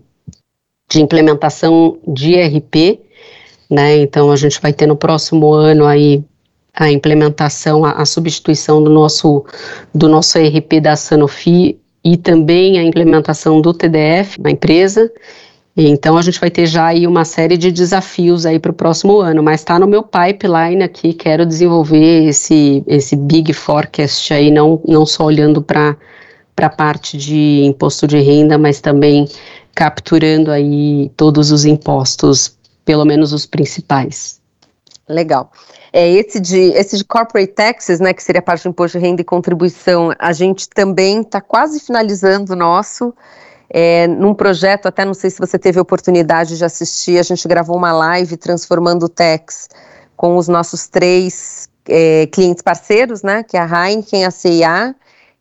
de 0.92 1.02
implementação 1.02 1.98
de 2.06 2.34
ERP, 2.34 3.00
né? 3.70 3.98
Então 4.00 4.30
a 4.30 4.36
gente 4.36 4.60
vai 4.62 4.74
ter 4.74 4.86
no 4.86 4.96
próximo 4.98 5.54
ano 5.54 5.86
aí 5.86 6.22
a 6.74 6.92
implementação, 6.92 7.86
a, 7.86 7.92
a, 7.94 8.06
substituição 8.06 8.84
do 8.84 8.90
nosso 8.90 9.46
do 9.96 10.10
nosso 10.10 10.38
ERP 10.38 10.82
da 10.82 10.98
Sanofi 10.98 11.80
e 12.04 12.18
também 12.18 12.78
a 12.78 12.84
implementação 12.84 13.62
do 13.62 13.74
TDF 13.74 14.42
na 14.42 14.52
empresa. 14.52 15.10
Então 15.78 16.18
a 16.18 16.22
gente 16.22 16.42
vai 16.42 16.52
ter 16.52 16.66
já 16.66 16.88
aí 16.88 17.08
uma 17.08 17.24
série 17.24 17.56
de 17.58 17.72
desafios 17.72 18.46
aí 18.46 18.60
para 18.60 18.72
o 18.72 18.76
próximo 18.76 19.22
ano, 19.22 19.42
mas 19.42 19.62
está 19.62 19.80
no 19.80 19.88
meu 19.88 20.04
pipeline 20.04 20.84
aqui, 20.84 21.14
quero 21.14 21.46
desenvolver 21.46 22.26
esse 22.26 22.84
esse 22.86 23.16
big 23.16 23.54
forecast 23.54 24.34
aí, 24.34 24.52
não 24.52 24.82
não 24.86 25.06
só 25.06 25.24
olhando 25.24 25.62
para 25.62 25.96
para 26.54 26.68
a 26.68 26.70
parte 26.70 27.18
de 27.18 27.64
imposto 27.64 28.06
de 28.06 28.20
renda, 28.20 28.58
mas 28.58 28.82
também 28.82 29.26
capturando 29.76 30.52
aí 30.52 31.10
todos 31.16 31.52
os 31.52 31.66
impostos, 31.66 32.58
pelo 32.86 33.06
menos 33.06 33.34
os 33.34 33.46
principais. 33.46 34.42
Legal. 35.08 35.52
É, 35.94 36.10
esse, 36.10 36.40
de, 36.40 36.58
esse 36.58 36.98
de 36.98 37.04
corporate 37.04 37.52
taxes, 37.54 38.00
né, 38.00 38.14
que 38.14 38.24
seria 38.24 38.42
parte 38.42 38.64
do 38.64 38.70
imposto 38.70 38.98
de 38.98 39.06
renda 39.06 39.22
e 39.22 39.26
contribuição, 39.26 40.14
a 40.18 40.32
gente 40.32 40.70
também 40.70 41.22
está 41.22 41.42
quase 41.42 41.80
finalizando 41.80 42.54
o 42.54 42.56
nosso. 42.56 43.14
É, 43.70 44.08
num 44.08 44.34
projeto, 44.34 44.86
até 44.86 45.04
não 45.04 45.14
sei 45.14 45.30
se 45.30 45.40
você 45.40 45.58
teve 45.60 45.80
oportunidade 45.80 46.58
de 46.58 46.64
assistir, 46.64 47.18
a 47.18 47.24
gente 47.24 47.46
gravou 47.48 47.76
uma 47.76 47.92
live 47.92 48.38
transformando 48.38 49.04
o 49.04 49.10
tax 49.10 49.70
com 50.16 50.38
os 50.38 50.48
nossos 50.48 50.88
três 50.88 51.70
é, 51.88 52.28
clientes 52.28 52.62
parceiros, 52.62 53.22
né, 53.22 53.44
que 53.44 53.58
é 53.58 53.60
a 53.60 53.90
Heineken, 53.90 54.26
a 54.26 54.32
CIA 54.32 54.96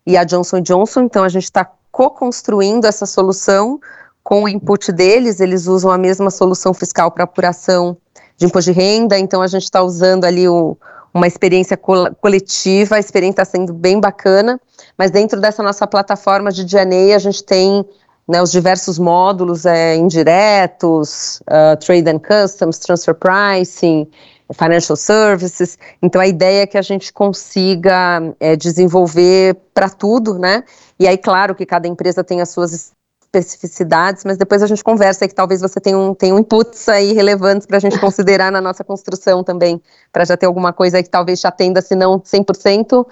e 0.07 0.17
a 0.17 0.25
Johnson 0.25 0.61
Johnson. 0.61 1.03
Então 1.03 1.23
a 1.23 1.29
gente 1.29 1.45
está 1.45 1.71
co-construindo 1.93 2.87
essa 2.87 3.07
solução 3.07 3.81
com 4.23 4.45
o 4.45 4.49
input 4.49 4.93
deles, 4.93 5.41
eles 5.41 5.67
usam 5.67 5.91
a 5.91 5.99
mesma 5.99 6.31
solução 6.31 6.73
fiscal 6.73 7.11
para 7.11 7.25
apuração 7.25 7.97
de 8.37 8.47
imposto 8.47 8.73
de 8.73 8.79
renda, 8.79 9.19
então 9.19 9.43
a 9.43 9.47
gente 9.47 9.65
está 9.65 9.83
usando 9.83 10.25
ali 10.25 10.49
o, 10.49 10.77
uma 11.13 11.27
experiência 11.27 11.77
coletiva, 11.77 12.97
a 12.97 12.99
experiência 12.99 13.43
está 13.43 13.45
sendo 13.45 13.73
bem 13.73 14.01
bacana, 14.01 14.61
mas 14.97 15.11
dentro 15.11 15.41
dessa 15.41 15.63
nossa 15.63 15.87
plataforma 15.87 16.51
de 16.51 16.65
DNA 16.65 17.15
a 17.15 17.19
gente 17.19 17.45
tem 17.45 17.85
né, 18.27 18.41
os 18.41 18.51
diversos 18.51 18.99
módulos 18.99 19.67
é, 19.67 19.97
indiretos, 19.97 21.43
uh, 21.43 21.77
Trade 21.85 22.09
and 22.09 22.21
Customs, 22.21 22.79
Transfer 22.79 23.15
Pricing, 23.15 24.09
Financial 24.53 24.97
Services. 24.97 25.77
Então 26.01 26.21
a 26.21 26.27
ideia 26.27 26.63
é 26.63 26.67
que 26.67 26.79
a 26.79 26.83
gente 26.83 27.13
consiga 27.13 28.23
é, 28.39 28.55
desenvolver 28.55 29.57
para 29.75 29.89
tudo, 29.89 30.39
né? 30.39 30.63
E 30.99 31.09
aí, 31.09 31.19
claro 31.19 31.55
que 31.55 31.67
cada 31.67 31.89
empresa 31.89 32.23
tem 32.23 32.41
as 32.41 32.51
suas 32.51 32.93
especificidades, 33.33 34.25
mas 34.25 34.37
depois 34.37 34.63
a 34.63 34.67
gente 34.67 34.83
conversa 34.83 35.25
aí 35.25 35.29
que 35.29 35.35
talvez 35.35 35.61
você 35.61 35.81
tenha 35.81 35.97
um, 35.97 36.15
tenha 36.15 36.35
um 36.35 36.41
inputs 36.41 36.89
aí 36.89 37.13
relevantes 37.13 37.67
para 37.67 37.77
a 37.77 37.81
gente 37.81 37.99
considerar 38.01 38.51
na 38.51 38.61
nossa 38.61 38.83
construção 38.83 39.45
também, 39.45 39.81
para 40.13 40.25
já 40.25 40.37
ter 40.37 40.47
alguma 40.47 40.73
coisa 40.73 40.97
aí 40.97 41.03
que 41.03 41.09
talvez 41.09 41.41
já 41.41 41.49
atenda, 41.49 41.81
se 41.81 41.95
não 41.95 42.19
100%, 42.19 43.07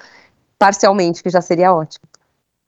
parcialmente, 0.59 1.23
que 1.23 1.31
já 1.31 1.41
seria 1.41 1.73
ótimo. 1.73 2.05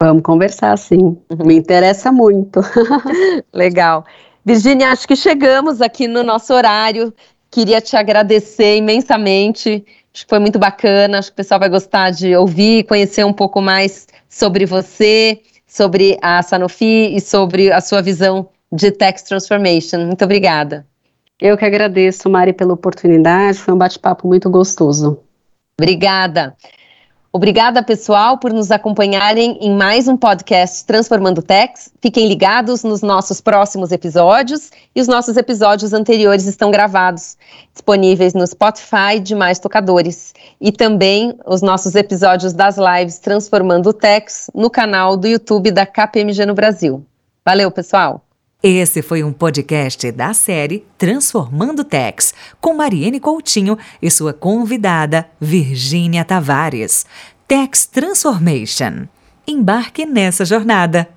Vamos 0.00 0.22
conversar, 0.22 0.78
sim. 0.78 1.18
Uhum. 1.28 1.44
Me 1.44 1.56
interessa 1.56 2.12
muito. 2.12 2.60
Legal. 3.52 4.04
Virginia, 4.44 4.92
acho 4.92 5.06
que 5.06 5.16
chegamos 5.16 5.82
aqui 5.82 6.06
no 6.08 6.22
nosso 6.22 6.54
horário. 6.54 7.12
Queria 7.50 7.80
te 7.80 7.96
agradecer 7.96 8.76
imensamente. 8.76 9.84
Acho 10.14 10.24
que 10.24 10.30
foi 10.30 10.38
muito 10.38 10.58
bacana. 10.58 11.18
Acho 11.18 11.28
que 11.28 11.34
o 11.34 11.36
pessoal 11.36 11.60
vai 11.60 11.68
gostar 11.68 12.12
de 12.12 12.34
ouvir, 12.34 12.84
conhecer 12.84 13.26
um 13.26 13.32
pouco 13.32 13.60
mais 13.60 14.06
sobre 14.28 14.64
você 14.64 15.42
sobre 15.70 16.18
a 16.20 16.42
Sanofi 16.42 17.14
e 17.14 17.20
sobre 17.20 17.70
a 17.70 17.80
sua 17.80 18.02
visão 18.02 18.48
de 18.72 18.90
Tax 18.90 19.22
Transformation. 19.22 20.06
Muito 20.06 20.24
obrigada. 20.24 20.84
Eu 21.40 21.56
que 21.56 21.64
agradeço, 21.64 22.28
Mari, 22.28 22.52
pela 22.52 22.74
oportunidade. 22.74 23.58
Foi 23.58 23.72
um 23.72 23.78
bate-papo 23.78 24.26
muito 24.26 24.50
gostoso. 24.50 25.20
Obrigada. 25.80 26.54
Obrigada, 27.32 27.80
pessoal, 27.80 28.38
por 28.38 28.52
nos 28.52 28.72
acompanharem 28.72 29.56
em 29.60 29.72
mais 29.72 30.08
um 30.08 30.16
podcast 30.16 30.84
Transformando 30.84 31.40
Techs. 31.40 31.92
Fiquem 32.02 32.26
ligados 32.26 32.82
nos 32.82 33.02
nossos 33.02 33.40
próximos 33.40 33.92
episódios 33.92 34.72
e 34.96 35.00
os 35.00 35.06
nossos 35.06 35.36
episódios 35.36 35.92
anteriores 35.92 36.46
estão 36.46 36.72
gravados, 36.72 37.38
disponíveis 37.72 38.34
no 38.34 38.44
Spotify 38.44 39.14
e 39.14 39.20
demais 39.20 39.60
tocadores. 39.60 40.34
E 40.60 40.70
também 40.70 41.38
os 41.46 41.62
nossos 41.62 41.94
episódios 41.94 42.52
das 42.52 42.76
lives 42.76 43.18
Transformando 43.18 43.92
Techs 43.92 44.50
no 44.54 44.68
canal 44.68 45.16
do 45.16 45.26
YouTube 45.26 45.70
da 45.70 45.86
KPMG 45.86 46.44
no 46.44 46.54
Brasil. 46.54 47.04
Valeu, 47.44 47.70
pessoal! 47.70 48.24
Esse 48.62 49.00
foi 49.00 49.24
um 49.24 49.32
podcast 49.32 50.12
da 50.12 50.34
série 50.34 50.84
Transformando 50.98 51.82
Tex, 51.82 52.34
com 52.60 52.74
Mariene 52.74 53.18
Coutinho 53.18 53.78
e 54.02 54.10
sua 54.10 54.34
convidada, 54.34 55.26
Virgínia 55.40 56.26
Tavares. 56.26 57.06
Tex 57.48 57.86
Transformation. 57.86 59.08
Embarque 59.48 60.04
nessa 60.04 60.44
jornada. 60.44 61.08